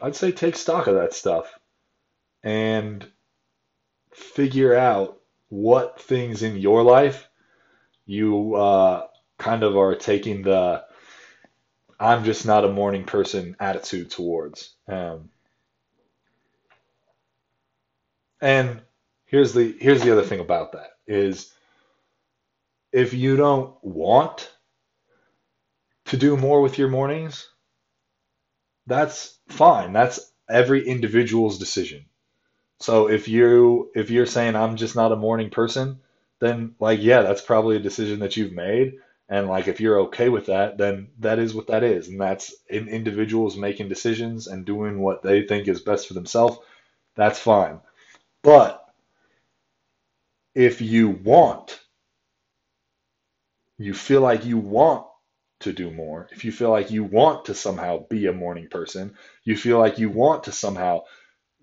I'd 0.01 0.15
say 0.17 0.33
take 0.33 0.57
stock 0.57 0.87
of 0.87 0.95
that 0.95 1.13
stuff 1.13 1.57
and 2.43 3.09
figure 4.13 4.75
out 4.75 5.21
what 5.47 6.01
things 6.01 6.43
in 6.43 6.57
your 6.57 6.83
life 6.83 7.28
you 8.09 8.55
uh, 8.55 9.07
kind 9.37 9.63
of 9.63 9.77
are 9.77 9.95
taking 9.95 10.41
the 10.41 10.83
I'm 11.99 12.23
just 12.23 12.45
not 12.45 12.65
a 12.65 12.69
morning 12.69 13.03
person 13.05 13.55
attitude 13.59 14.09
towards. 14.09 14.73
Um, 14.87 15.29
and 18.41 18.81
here's 19.25 19.53
the 19.53 19.75
here's 19.79 20.01
the 20.01 20.11
other 20.11 20.23
thing 20.23 20.39
about 20.39 20.71
that 20.73 20.91
is 21.07 21.53
if 22.91 23.13
you 23.13 23.37
don't 23.37 23.75
want 23.83 24.51
to 26.05 26.17
do 26.17 26.35
more 26.37 26.61
with 26.61 26.79
your 26.79 26.89
mornings, 26.89 27.47
that's 28.87 29.37
fine. 29.49 29.93
That's 29.93 30.31
every 30.49 30.87
individual's 30.87 31.59
decision. 31.59 32.05
So 32.79 33.09
if 33.09 33.27
you 33.27 33.91
if 33.95 34.09
you're 34.09 34.25
saying 34.25 34.55
I'm 34.55 34.77
just 34.77 34.95
not 34.95 35.11
a 35.11 35.17
morning 35.17 35.51
person, 35.51 35.99
then 36.39 36.75
like 36.79 37.01
yeah, 37.01 37.21
that's 37.21 37.41
probably 37.41 37.75
a 37.77 37.81
decision 37.81 38.19
that 38.19 38.37
you've 38.37 38.53
made. 38.53 38.95
And 39.29 39.47
like 39.47 39.67
if 39.67 39.79
you're 39.79 39.99
okay 40.01 40.29
with 40.29 40.47
that, 40.47 40.77
then 40.77 41.09
that 41.19 41.39
is 41.39 41.53
what 41.53 41.67
that 41.67 41.83
is. 41.83 42.07
And 42.07 42.19
that's 42.19 42.53
in 42.69 42.87
individuals 42.87 43.57
making 43.57 43.89
decisions 43.89 44.47
and 44.47 44.65
doing 44.65 44.99
what 44.99 45.21
they 45.21 45.45
think 45.45 45.67
is 45.67 45.81
best 45.81 46.07
for 46.07 46.15
themselves. 46.15 46.57
That's 47.15 47.39
fine. 47.39 47.81
But 48.43 48.85
if 50.53 50.79
you 50.79 51.09
want, 51.09 51.79
you 53.77 53.93
feel 53.93 54.21
like 54.21 54.45
you 54.45 54.57
want 54.57 55.05
to 55.61 55.73
do 55.73 55.91
more, 55.91 56.27
if 56.31 56.45
you 56.45 56.51
feel 56.51 56.69
like 56.69 56.91
you 56.91 57.03
want 57.03 57.45
to 57.45 57.53
somehow 57.53 58.05
be 58.07 58.27
a 58.27 58.33
morning 58.33 58.67
person, 58.69 59.15
you 59.43 59.57
feel 59.57 59.77
like 59.79 59.97
you 59.99 60.09
want 60.09 60.43
to 60.43 60.51
somehow 60.51 61.01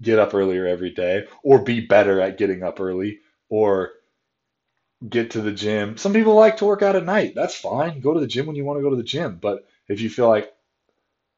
get 0.02 0.18
up 0.18 0.34
earlier 0.34 0.66
every 0.66 0.90
day 0.90 1.26
or 1.44 1.62
be 1.62 1.80
better 1.80 2.20
at 2.20 2.38
getting 2.38 2.62
up 2.62 2.80
early 2.80 3.20
or 3.50 3.92
get 5.08 5.32
to 5.32 5.40
the 5.40 5.52
gym. 5.52 5.96
Some 5.96 6.12
people 6.12 6.34
like 6.34 6.58
to 6.58 6.64
work 6.64 6.82
out 6.82 6.96
at 6.96 7.04
night. 7.04 7.34
That's 7.34 7.56
fine. 7.56 8.00
Go 8.00 8.14
to 8.14 8.20
the 8.20 8.26
gym 8.26 8.46
when 8.46 8.56
you 8.56 8.64
want 8.64 8.78
to 8.78 8.82
go 8.82 8.90
to 8.90 8.96
the 8.96 9.02
gym. 9.02 9.38
But 9.40 9.66
if 9.88 10.00
you 10.00 10.10
feel 10.10 10.28
like, 10.28 10.52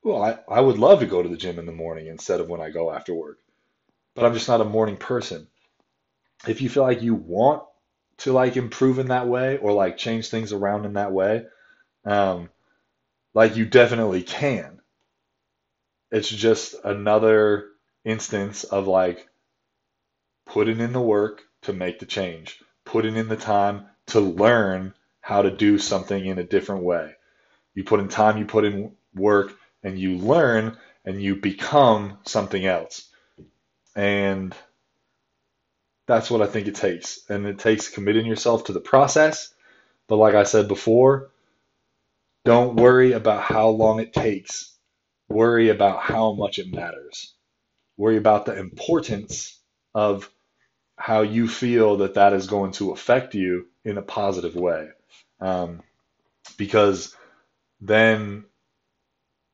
well, 0.03 0.23
I, 0.23 0.39
I 0.49 0.61
would 0.61 0.79
love 0.79 1.01
to 1.01 1.07
go 1.07 1.23
to 1.23 1.29
the 1.29 1.37
gym 1.37 1.59
in 1.59 1.67
the 1.67 1.73
morning 1.73 2.07
instead 2.07 2.41
of 2.41 2.49
when 2.49 2.61
I 2.61 2.71
go 2.71 2.93
after 2.93 3.15
work, 3.15 3.39
but 4.15 4.25
I'm 4.25 4.35
just 4.35 4.49
not 4.49 4.61
a 4.61 4.65
morning 4.65 4.97
person. 4.97 5.49
If 6.47 6.61
you 6.63 6.69
feel 6.69 6.85
like 6.85 7.03
you 7.03 7.15
want 7.15 7.63
to 8.19 8.33
like 8.33 8.57
improve 8.57 8.99
in 8.99 9.09
that 9.09 9.29
way 9.29 9.59
or 9.59 9.73
like 9.73 9.97
change 9.97 10.29
things 10.29 10.53
around 10.53 10.87
in 10.87 10.95
that 10.95 11.13
way, 11.13 11.45
um, 12.05 12.51
like 13.35 13.57
you 13.57 13.67
definitely 13.67 14.23
can. 14.23 14.81
It's 16.11 16.29
just 16.29 16.75
another 16.85 17.69
instance 18.05 18.65
of 18.65 18.87
like 18.87 19.29
putting 20.47 20.81
in 20.81 20.93
the 20.93 21.01
work 21.01 21.43
to 21.63 21.73
make 21.73 21.99
the 21.99 22.07
change 22.07 22.63
putting 22.89 23.17
in 23.17 23.29
the 23.29 23.37
time 23.37 23.87
to 24.07 24.21
learn 24.21 24.95
how 25.21 25.43
to 25.43 25.51
do 25.51 25.79
something 25.79 26.25
in 26.25 26.39
a 26.39 26.45
different 26.45 26.83
way. 26.83 27.13
You 27.75 27.85
put 27.85 28.01
in 28.01 28.09
time, 28.09 28.39
you 28.39 28.47
put 28.47 28.65
in 28.65 28.93
work, 29.15 29.53
and 29.83 29.99
you 29.99 30.17
learn 30.17 30.77
and 31.05 31.23
you 31.23 31.37
become 31.37 32.19
something 32.25 32.65
else. 32.65 33.09
And 33.95 34.55
that's 36.07 36.31
what 36.31 36.43
I 36.43 36.47
think 36.47 36.67
it 36.67 36.75
takes. 36.75 37.21
And 37.29 37.47
it 37.47 37.59
takes 37.59 37.89
committing 37.89 38.27
yourself 38.27 38.65
to 38.65 38.73
the 38.73 38.81
process. 38.81 39.53
But 40.09 40.17
like 40.17 40.35
I 40.35 40.45
said 40.45 40.67
before, 40.67 41.31
don't 42.45 42.77
worry 42.77 43.13
about 43.13 43.43
how 43.43 43.69
long 43.69 44.01
it 44.01 44.15
takes. 44.15 44.75
Worry 45.29 45.69
about 45.69 46.01
how 46.01 46.33
much 46.33 46.59
it 46.59 46.73
matters. 46.73 47.35
Worry 47.99 48.17
about 48.17 48.47
the 48.47 48.59
importance 48.59 49.59
of 49.95 50.31
how 50.99 51.23
you 51.23 51.49
feel 51.49 51.99
that 51.99 52.15
that 52.15 52.33
is 52.33 52.47
going 52.49 52.73
to 52.73 52.91
affect 52.91 53.35
you 53.35 53.67
in 53.85 53.97
a 53.99 54.03
positive 54.03 54.57
way. 54.57 54.89
Um, 55.41 55.83
because 56.57 57.15
then 57.81 58.45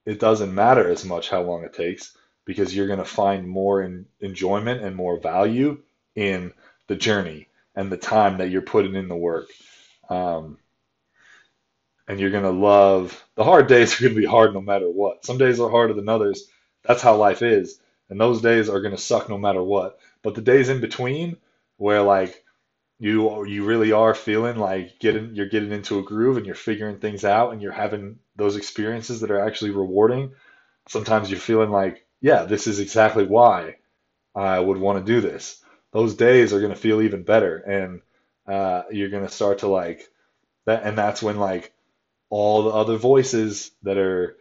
it 0.06 0.18
doesn't 0.18 0.54
matter 0.54 0.90
as 0.90 1.04
much 1.04 1.28
how 1.30 1.42
long 1.42 1.64
it 1.64 1.74
takes 1.74 2.16
because 2.46 2.74
you're 2.74 2.86
going 2.86 2.98
to 2.98 3.04
find 3.04 3.46
more 3.46 3.82
in, 3.82 4.06
enjoyment 4.20 4.82
and 4.82 4.96
more 4.96 5.20
value 5.20 5.80
in 6.14 6.52
the 6.88 6.96
journey 6.96 7.48
and 7.74 7.90
the 7.92 7.96
time 7.96 8.38
that 8.38 8.50
you're 8.50 8.62
putting 8.62 8.94
in 8.94 9.08
the 9.08 9.16
work. 9.16 9.48
Um, 10.08 10.58
and 12.08 12.20
you're 12.20 12.30
going 12.30 12.44
to 12.44 12.50
love 12.50 13.24
the 13.34 13.44
hard 13.44 13.66
days 13.66 13.94
are 13.94 14.02
going 14.04 14.14
to 14.14 14.20
be 14.20 14.26
hard 14.26 14.54
no 14.54 14.60
matter 14.60 14.88
what. 14.90 15.24
Some 15.24 15.38
days 15.38 15.60
are 15.60 15.70
harder 15.70 15.94
than 15.94 16.08
others. 16.08 16.46
That's 16.82 17.02
how 17.02 17.16
life 17.16 17.42
is. 17.42 17.80
And 18.10 18.20
those 18.20 18.42
days 18.42 18.68
are 18.68 18.80
going 18.80 18.94
to 18.94 19.00
suck 19.00 19.28
no 19.28 19.38
matter 19.38 19.62
what. 19.62 19.98
But 20.24 20.34
the 20.36 20.42
days 20.42 20.70
in 20.70 20.80
between, 20.80 21.38
where 21.78 22.02
like 22.02 22.44
you 22.98 23.44
you 23.46 23.64
really 23.64 23.92
are 23.92 24.14
feeling 24.14 24.56
like 24.56 24.98
getting 25.00 25.34
you're 25.34 25.48
getting 25.48 25.72
into 25.72 25.98
a 25.98 26.02
groove 26.02 26.36
and 26.38 26.46
you're 26.46 26.54
figuring 26.56 26.98
things 26.98 27.24
out 27.24 27.52
and 27.52 27.62
you're 27.62 27.72
having 27.72 28.18
those 28.36 28.56
experiences 28.56 29.20
that 29.20 29.30
are 29.32 29.40
actually 29.46 29.72
rewarding. 29.72 30.32
Sometimes 30.88 31.30
you're 31.30 31.40
feeling 31.40 31.70
like, 31.70 32.06
yeah, 32.20 32.44
this 32.44 32.66
is 32.68 32.80
exactly 32.80 33.26
why 33.26 33.76
I 34.34 34.60
would 34.60 34.78
want 34.78 35.04
to 35.04 35.12
do 35.12 35.20
this. 35.20 35.62
those 35.92 36.14
days 36.16 36.52
are 36.52 36.60
going 36.60 36.72
to 36.74 36.78
feel 36.80 37.02
even 37.02 37.22
better. 37.24 37.56
And 37.58 38.00
uh, 38.46 38.82
you're 38.90 39.10
going 39.10 39.26
to 39.26 39.32
start 39.32 39.60
to 39.60 39.68
like 39.68 40.08
that. 40.66 40.84
And 40.84 40.98
that's 40.98 41.22
when 41.22 41.38
like 41.38 41.72
all 42.30 42.64
the 42.64 42.70
other 42.70 42.96
voices 42.96 43.70
that 43.82 43.98
are, 43.98 44.36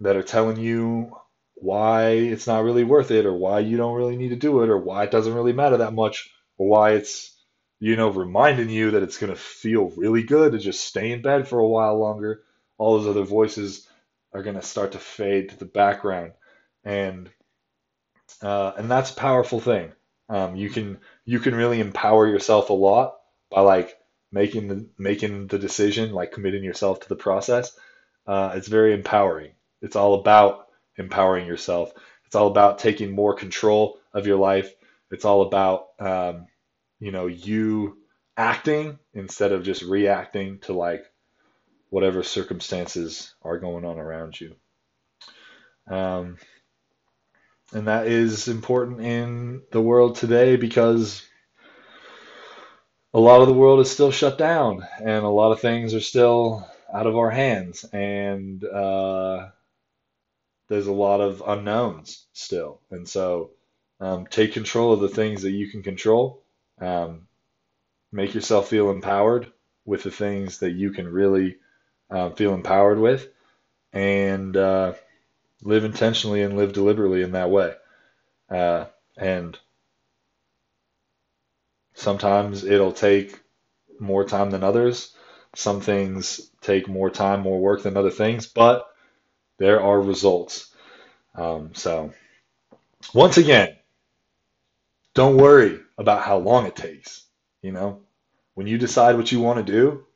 that 0.00 0.16
are 0.16 0.22
telling 0.22 0.58
you 0.58 1.16
why 1.60 2.10
it's 2.10 2.46
not 2.46 2.64
really 2.64 2.84
worth 2.84 3.10
it 3.10 3.26
or 3.26 3.34
why 3.34 3.60
you 3.60 3.76
don't 3.76 3.96
really 3.96 4.16
need 4.16 4.30
to 4.30 4.36
do 4.36 4.62
it 4.62 4.70
or 4.70 4.78
why 4.78 5.04
it 5.04 5.10
doesn't 5.10 5.34
really 5.34 5.52
matter 5.52 5.78
that 5.78 5.94
much 5.94 6.30
or 6.56 6.68
why 6.68 6.92
it's 6.92 7.34
you 7.80 7.96
know 7.96 8.10
reminding 8.10 8.70
you 8.70 8.92
that 8.92 9.02
it's 9.02 9.18
going 9.18 9.32
to 9.32 9.38
feel 9.38 9.90
really 9.96 10.22
good 10.22 10.52
to 10.52 10.58
just 10.58 10.84
stay 10.84 11.12
in 11.12 11.22
bed 11.22 11.48
for 11.48 11.58
a 11.58 11.68
while 11.68 11.98
longer. 11.98 12.42
All 12.76 12.98
those 12.98 13.08
other 13.08 13.24
voices 13.24 13.86
are 14.32 14.42
going 14.42 14.56
to 14.56 14.62
start 14.62 14.92
to 14.92 14.98
fade 14.98 15.50
to 15.50 15.58
the 15.58 15.64
background. 15.64 16.32
And 16.84 17.30
uh, 18.42 18.72
and 18.76 18.90
that's 18.90 19.10
a 19.10 19.16
powerful 19.16 19.60
thing. 19.60 19.92
Um, 20.28 20.56
you 20.56 20.70
can 20.70 20.98
you 21.24 21.40
can 21.40 21.54
really 21.54 21.80
empower 21.80 22.26
yourself 22.26 22.70
a 22.70 22.74
lot 22.74 23.16
by 23.50 23.62
like 23.62 23.96
making 24.30 24.68
the 24.68 24.88
making 24.98 25.46
the 25.46 25.58
decision 25.58 26.12
like 26.12 26.32
committing 26.32 26.62
yourself 26.62 27.00
to 27.00 27.08
the 27.08 27.16
process. 27.16 27.76
Uh, 28.26 28.52
it's 28.54 28.68
very 28.68 28.92
empowering. 28.92 29.52
It's 29.80 29.96
all 29.96 30.14
about 30.14 30.67
empowering 30.98 31.46
yourself. 31.46 31.92
It's 32.26 32.34
all 32.34 32.48
about 32.48 32.78
taking 32.78 33.12
more 33.12 33.34
control 33.34 33.98
of 34.12 34.26
your 34.26 34.36
life. 34.36 34.74
It's 35.10 35.24
all 35.24 35.42
about, 35.42 35.86
um, 35.98 36.46
you 37.00 37.12
know, 37.12 37.26
you 37.26 37.98
acting 38.36 38.98
instead 39.14 39.52
of 39.52 39.64
just 39.64 39.82
reacting 39.82 40.58
to 40.60 40.72
like 40.72 41.04
whatever 41.90 42.22
circumstances 42.22 43.34
are 43.42 43.58
going 43.58 43.84
on 43.84 43.98
around 43.98 44.38
you. 44.38 44.54
Um, 45.88 46.36
and 47.72 47.88
that 47.88 48.06
is 48.06 48.48
important 48.48 49.00
in 49.00 49.62
the 49.72 49.80
world 49.80 50.16
today 50.16 50.56
because 50.56 51.24
a 53.14 53.20
lot 53.20 53.40
of 53.40 53.48
the 53.48 53.54
world 53.54 53.80
is 53.80 53.90
still 53.90 54.10
shut 54.10 54.38
down 54.38 54.86
and 54.98 55.24
a 55.24 55.28
lot 55.28 55.52
of 55.52 55.60
things 55.60 55.94
are 55.94 56.00
still 56.00 56.68
out 56.92 57.06
of 57.06 57.16
our 57.16 57.30
hands. 57.30 57.84
And, 57.84 58.62
uh, 58.64 59.48
there's 60.68 60.86
a 60.86 60.92
lot 60.92 61.20
of 61.20 61.42
unknowns 61.46 62.26
still. 62.32 62.80
And 62.90 63.08
so 63.08 63.50
um, 64.00 64.26
take 64.26 64.52
control 64.52 64.92
of 64.92 65.00
the 65.00 65.08
things 65.08 65.42
that 65.42 65.52
you 65.52 65.68
can 65.68 65.82
control. 65.82 66.42
Um, 66.80 67.26
make 68.12 68.34
yourself 68.34 68.68
feel 68.68 68.90
empowered 68.90 69.52
with 69.84 70.02
the 70.02 70.10
things 70.10 70.58
that 70.60 70.72
you 70.72 70.90
can 70.90 71.08
really 71.08 71.56
uh, 72.10 72.30
feel 72.30 72.54
empowered 72.54 72.98
with. 72.98 73.28
And 73.92 74.56
uh, 74.56 74.94
live 75.62 75.84
intentionally 75.84 76.42
and 76.42 76.56
live 76.56 76.72
deliberately 76.72 77.22
in 77.22 77.32
that 77.32 77.50
way. 77.50 77.74
Uh, 78.50 78.86
and 79.16 79.58
sometimes 81.94 82.64
it'll 82.64 82.92
take 82.92 83.38
more 83.98 84.24
time 84.24 84.50
than 84.50 84.64
others. 84.64 85.14
Some 85.54 85.80
things 85.80 86.50
take 86.60 86.88
more 86.88 87.10
time, 87.10 87.40
more 87.40 87.60
work 87.60 87.82
than 87.82 87.96
other 87.96 88.10
things, 88.10 88.46
but 88.46 88.86
there 89.58 89.80
are 89.82 90.00
results. 90.00 90.70
Um, 91.34 91.74
so, 91.74 92.12
once 93.14 93.38
again, 93.38 93.76
don't 95.14 95.36
worry 95.36 95.80
about 95.98 96.22
how 96.22 96.38
long 96.38 96.66
it 96.66 96.76
takes. 96.76 97.26
You 97.62 97.72
know, 97.72 98.00
when 98.54 98.66
you 98.66 98.78
decide 98.78 99.16
what 99.16 99.32
you 99.32 99.40
want 99.40 99.64
to 99.64 99.72
do, 99.72 100.06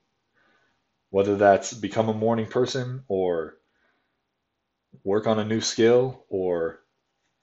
whether 1.11 1.37
that's 1.37 1.73
become 1.73 2.09
a 2.09 2.15
morning 2.15 2.47
person 2.47 3.05
or 3.09 3.57
work 5.05 5.27
on 5.27 5.39
a 5.39 5.45
new 5.45 5.61
skill 5.61 6.25
or 6.29 6.81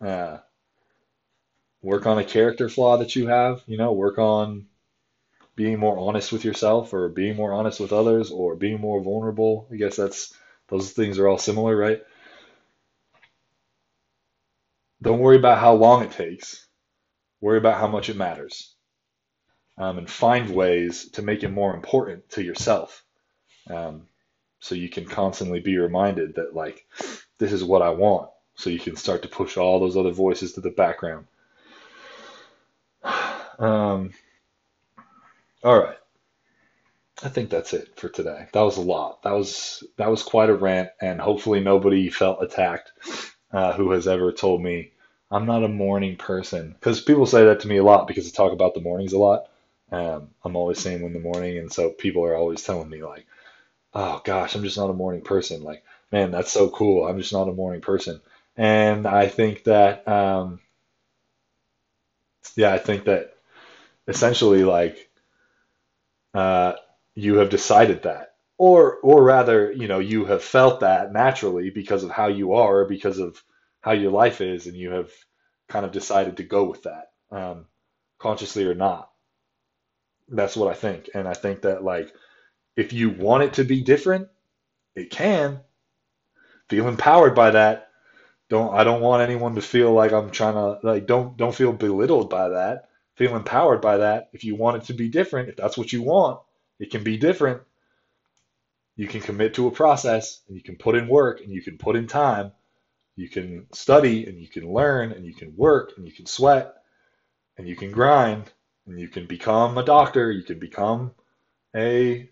uh, 0.01 0.37
work 1.81 2.05
on 2.05 2.17
a 2.17 2.23
character 2.23 2.69
flaw 2.69 2.97
that 2.97 3.15
you 3.15 3.27
have, 3.27 3.61
you 3.67 3.77
know, 3.77 3.91
work 3.93 4.17
on 4.17 4.65
being 5.55 5.79
more 5.79 5.97
honest 5.97 6.31
with 6.31 6.45
yourself 6.45 6.93
or 6.93 7.09
being 7.09 7.35
more 7.35 7.53
honest 7.53 7.79
with 7.79 7.93
others 7.93 8.31
or 8.31 8.55
being 8.55 8.79
more 8.79 9.01
vulnerable. 9.01 9.67
I 9.71 9.75
guess 9.75 9.97
that's 9.97 10.33
those 10.69 10.91
things 10.91 11.19
are 11.19 11.27
all 11.27 11.37
similar, 11.37 11.75
right? 11.75 12.01
Don't 15.01 15.19
worry 15.19 15.37
about 15.37 15.59
how 15.59 15.73
long 15.73 16.03
it 16.03 16.11
takes. 16.11 16.67
Worry 17.41 17.57
about 17.57 17.79
how 17.79 17.87
much 17.87 18.09
it 18.09 18.17
matters. 18.17 18.73
Um, 19.77 19.97
and 19.97 20.09
find 20.09 20.49
ways 20.49 21.09
to 21.11 21.21
make 21.21 21.43
it 21.43 21.49
more 21.49 21.73
important 21.73 22.29
to 22.31 22.43
yourself. 22.43 23.03
Um, 23.69 24.07
so 24.59 24.75
you 24.75 24.89
can 24.89 25.05
constantly 25.05 25.61
be 25.61 25.77
reminded 25.77 26.35
that, 26.35 26.53
like, 26.53 26.85
this 27.37 27.53
is 27.53 27.63
what 27.63 27.81
I 27.81 27.89
want. 27.91 28.29
So 28.55 28.69
you 28.69 28.79
can 28.79 28.97
start 28.97 29.21
to 29.21 29.29
push 29.29 29.55
all 29.55 29.79
those 29.79 29.95
other 29.95 30.11
voices 30.11 30.53
to 30.53 30.61
the 30.61 30.71
background. 30.71 31.27
Um, 33.59 34.13
all 35.65 35.77
right. 35.77 35.97
I 37.21 37.29
think 37.29 37.49
that's 37.49 37.73
it 37.73 37.99
for 37.99 38.07
today. 38.09 38.47
That 38.53 38.61
was 38.61 38.77
a 38.77 38.81
lot. 38.81 39.23
That 39.23 39.33
was 39.33 39.83
that 39.97 40.09
was 40.09 40.23
quite 40.23 40.49
a 40.49 40.53
rant, 40.55 40.89
and 41.01 41.19
hopefully 41.19 41.59
nobody 41.59 42.09
felt 42.09 42.41
attacked 42.41 42.91
uh, 43.51 43.73
who 43.73 43.91
has 43.91 44.07
ever 44.07 44.31
told 44.31 44.61
me 44.61 44.91
I'm 45.31 45.45
not 45.45 45.63
a 45.63 45.67
morning 45.69 46.15
person. 46.17 46.71
Because 46.71 47.01
people 47.01 47.25
say 47.25 47.43
that 47.45 47.61
to 47.61 47.67
me 47.67 47.77
a 47.77 47.83
lot 47.83 48.07
because 48.07 48.27
I 48.27 48.31
talk 48.35 48.53
about 48.53 48.73
the 48.73 48.81
mornings 48.81 49.13
a 49.13 49.19
lot. 49.19 49.47
Um, 49.91 50.29
I'm 50.45 50.55
always 50.55 50.79
saying 50.79 51.03
in 51.03 51.13
the 51.13 51.19
morning, 51.19 51.57
and 51.57 51.71
so 51.71 51.89
people 51.89 52.23
are 52.23 52.35
always 52.35 52.63
telling 52.63 52.89
me 52.89 53.03
like, 53.03 53.25
"Oh 53.93 54.21
gosh, 54.25 54.55
I'm 54.55 54.63
just 54.63 54.77
not 54.77 54.89
a 54.91 54.93
morning 54.93 55.21
person." 55.23 55.63
Like, 55.63 55.83
man, 56.11 56.31
that's 56.31 56.51
so 56.51 56.69
cool. 56.69 57.07
I'm 57.07 57.19
just 57.19 57.33
not 57.33 57.49
a 57.49 57.53
morning 57.53 57.81
person, 57.81 58.21
and 58.57 59.07
I 59.07 59.27
think 59.29 59.65
that, 59.65 60.07
um, 60.07 60.59
yeah, 62.55 62.73
I 62.73 62.77
think 62.77 63.05
that 63.05 63.33
essentially 64.07 64.63
like, 64.63 65.09
uh, 66.33 66.73
you 67.19 67.37
have 67.37 67.49
decided 67.49 68.03
that, 68.03 68.35
or 68.57 68.97
or 68.97 69.23
rather, 69.23 69.71
you 69.71 69.87
know, 69.87 69.99
you 69.99 70.25
have 70.25 70.43
felt 70.43 70.81
that 70.81 71.11
naturally 71.13 71.69
because 71.69 72.03
of 72.03 72.11
how 72.11 72.27
you 72.27 72.53
are, 72.53 72.85
because 72.85 73.19
of 73.19 73.41
how 73.81 73.91
your 73.93 74.11
life 74.11 74.41
is, 74.41 74.67
and 74.67 74.75
you 74.77 74.91
have 74.91 75.11
kind 75.69 75.85
of 75.85 75.91
decided 75.91 76.37
to 76.37 76.43
go 76.43 76.65
with 76.65 76.83
that, 76.83 77.11
um, 77.31 77.65
consciously 78.19 78.65
or 78.65 78.75
not. 78.75 79.11
That's 80.29 80.55
what 80.55 80.69
I 80.71 80.75
think, 80.75 81.09
and 81.13 81.27
I 81.27 81.33
think 81.33 81.63
that 81.63 81.83
like 81.83 82.13
if 82.77 82.93
you 82.93 83.09
want 83.11 83.43
it 83.43 83.53
to 83.55 83.63
be 83.65 83.81
different, 83.83 84.29
it 84.95 85.11
can. 85.11 85.61
Feel 86.69 86.87
empowered 86.87 87.35
by 87.35 87.51
that. 87.51 87.89
Don't 88.49 88.73
I 88.75 88.83
don't 88.83 89.01
want 89.01 89.23
anyone 89.23 89.55
to 89.55 89.61
feel 89.61 89.93
like 89.93 90.11
I'm 90.13 90.31
trying 90.31 90.55
to 90.55 90.79
like 90.83 91.07
don't 91.07 91.37
don't 91.37 91.55
feel 91.55 91.73
belittled 91.73 92.29
by 92.29 92.49
that. 92.49 92.89
Feel 93.15 93.35
empowered 93.35 93.81
by 93.81 93.97
that. 93.97 94.29
If 94.33 94.43
you 94.43 94.55
want 94.55 94.77
it 94.77 94.83
to 94.87 94.93
be 94.93 95.09
different, 95.09 95.49
if 95.49 95.57
that's 95.57 95.77
what 95.77 95.93
you 95.93 96.03
want, 96.03 96.41
it 96.79 96.91
can 96.91 97.03
be 97.03 97.17
different. 97.17 97.61
You 98.95 99.07
can 99.07 99.21
commit 99.21 99.53
to 99.55 99.67
a 99.67 99.71
process 99.71 100.41
and 100.47 100.55
you 100.57 100.63
can 100.63 100.75
put 100.75 100.95
in 100.95 101.07
work 101.07 101.41
and 101.41 101.51
you 101.51 101.61
can 101.61 101.77
put 101.77 101.95
in 101.95 102.07
time. 102.07 102.51
You 103.15 103.29
can 103.29 103.67
study 103.73 104.25
and 104.25 104.39
you 104.39 104.47
can 104.47 104.71
learn 104.71 105.11
and 105.11 105.25
you 105.25 105.33
can 105.33 105.55
work 105.55 105.93
and 105.97 106.05
you 106.05 106.13
can 106.13 106.25
sweat 106.25 106.73
and 107.57 107.67
you 107.67 107.75
can 107.75 107.91
grind 107.91 108.51
and 108.87 108.99
you 108.99 109.09
can 109.09 109.27
become 109.27 109.77
a 109.77 109.83
doctor, 109.83 110.31
you 110.31 110.43
can 110.43 110.59
become 110.59 111.11
a 111.75 112.29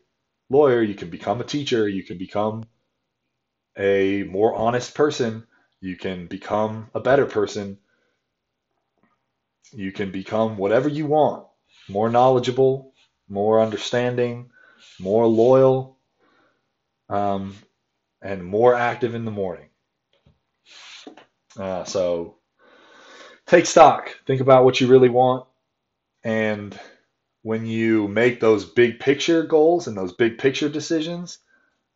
lawyer, 0.49 0.81
you 0.81 0.95
can 0.95 1.09
become 1.09 1.41
a 1.41 1.45
teacher, 1.45 1.87
you 1.87 2.03
can 2.03 2.17
become 2.17 2.63
a 3.77 4.23
more 4.23 4.55
honest 4.55 4.95
person, 4.95 5.45
you 5.81 5.95
can 5.97 6.27
become 6.27 6.89
a 6.95 6.99
better 6.99 7.25
person, 7.25 7.77
you 9.73 9.91
can 9.91 10.11
become 10.11 10.57
whatever 10.57 10.87
you 10.87 11.05
want 11.05 11.47
more 11.89 12.09
knowledgeable, 12.09 12.93
more 13.29 13.61
understanding, 13.61 14.51
more 14.99 15.27
loyal, 15.27 15.97
um, 17.09 17.55
and 18.21 18.43
more 18.43 18.75
active 18.75 19.15
in 19.15 19.25
the 19.25 19.31
morning. 19.31 19.69
Uh, 21.57 21.83
so 21.85 22.37
take 23.47 23.65
stock, 23.65 24.09
think 24.25 24.41
about 24.41 24.65
what 24.65 24.79
you 24.79 24.87
really 24.87 25.09
want, 25.09 25.47
and 26.23 26.77
when 27.43 27.65
you 27.65 28.09
make 28.09 28.41
those 28.41 28.65
big 28.65 28.99
picture 28.99 29.43
goals 29.43 29.87
and 29.87 29.97
those 29.97 30.13
big 30.13 30.37
picture 30.37 30.67
decisions, 30.67 31.39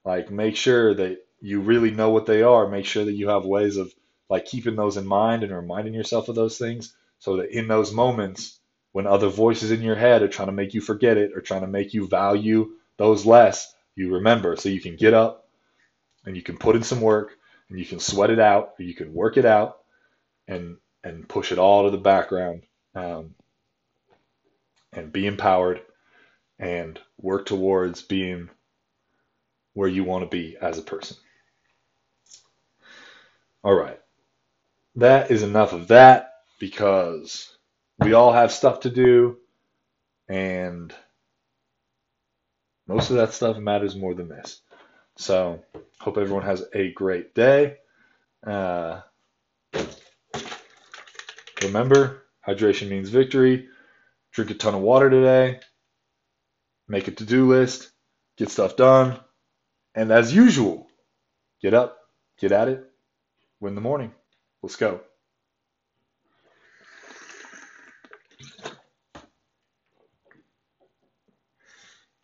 like 0.06 0.32
make 0.32 0.56
sure 0.56 0.96
that 0.96 1.20
you 1.42 1.60
really 1.60 1.92
know 1.92 2.12
what 2.12 2.26
they 2.26 2.42
are. 2.42 2.70
Make 2.70 2.86
sure 2.86 3.04
that 3.04 3.14
you 3.16 3.30
have 3.30 3.46
ways 3.46 3.78
of 3.78 3.94
like 4.30 4.46
keeping 4.46 4.78
those 4.78 4.96
in 4.98 5.06
mind 5.06 5.44
and 5.44 5.54
reminding 5.54 5.94
yourself 5.94 6.30
of 6.30 6.36
those 6.36 6.58
things 6.58 6.96
so 7.20 7.38
that 7.38 7.52
in 7.52 7.68
those 7.68 7.92
moments 7.92 8.61
when 8.92 9.08
other 9.08 9.30
voices 9.30 9.72
in 9.72 9.82
your 9.82 9.96
head 9.96 10.22
are 10.22 10.28
trying 10.28 10.48
to 10.48 10.54
make 10.54 10.74
you 10.74 10.82
forget 10.82 11.18
it 11.18 11.32
or 11.36 11.42
trying 11.42 11.62
to 11.62 11.68
make 11.68 11.94
you 11.94 12.08
value 12.08 12.72
those 12.98 13.26
less, 13.26 13.74
you 13.96 14.14
remember 14.14 14.56
so 14.56 14.70
you 14.70 14.82
can 14.82 14.96
get 14.96 15.14
up 15.14 15.48
and 16.26 16.36
you 16.36 16.42
can 16.42 16.58
put 16.58 16.76
in 16.76 16.84
some 16.84 17.02
work 17.02 17.38
and 17.70 17.80
you 17.80 17.86
can 17.86 18.00
sweat 18.00 18.30
it 18.30 18.40
out 18.40 18.74
or 18.80 18.84
you 18.84 18.94
can 18.94 19.14
work 19.14 19.38
it 19.38 19.46
out 19.46 19.80
and 20.48 20.78
and 21.04 21.28
push 21.28 21.52
it 21.52 21.58
all 21.58 21.86
to 21.86 21.90
the 21.90 21.98
background 21.98 22.64
um, 22.96 23.34
and 24.94 25.12
be 25.12 25.26
empowered 25.26 25.82
and 26.60 27.00
work 27.18 27.46
towards 27.46 28.04
being 28.04 28.50
where 29.74 29.90
you 29.90 30.04
want 30.04 30.24
to 30.24 30.30
be 30.30 30.58
as 30.62 30.78
a 30.78 30.84
person. 30.84 31.18
All 33.64 33.74
right. 33.74 34.00
That 34.96 35.32
is 35.32 35.44
enough 35.44 35.74
of 35.74 35.88
that 35.88 36.34
because 36.60 37.56
we 38.02 38.14
all 38.14 38.34
have 38.34 38.52
stuff 38.52 38.82
to 38.82 38.90
do, 38.90 39.38
and 40.28 40.94
most 42.88 43.10
of 43.10 43.18
that 43.18 43.34
stuff 43.34 43.58
matters 43.58 43.96
more 43.96 44.14
than 44.14 44.28
this. 44.30 44.62
So, 45.18 45.64
hope 46.00 46.18
everyone 46.18 46.44
has 46.44 46.64
a 46.74 46.92
great 46.92 47.36
day. 47.36 47.78
Uh, 48.46 49.02
remember, 51.62 52.24
hydration 52.48 52.90
means 52.90 53.10
victory. 53.10 53.68
Drink 54.32 54.52
a 54.52 54.54
ton 54.56 54.76
of 54.76 54.82
water 54.82 55.10
today. 55.10 55.60
Make 56.88 57.08
a 57.08 57.12
to 57.12 57.26
do 57.26 57.48
list. 57.48 57.92
Get 58.38 58.50
stuff 58.50 58.76
done. 58.76 59.20
And 59.94 60.12
as 60.12 60.34
usual, 60.34 60.88
get 61.62 61.74
up, 61.74 61.98
get 62.40 62.52
at 62.52 62.70
it, 62.70 62.84
win 63.60 63.76
the 63.76 63.82
morning. 63.82 64.14
Let's 64.64 64.78
go. 64.78 65.02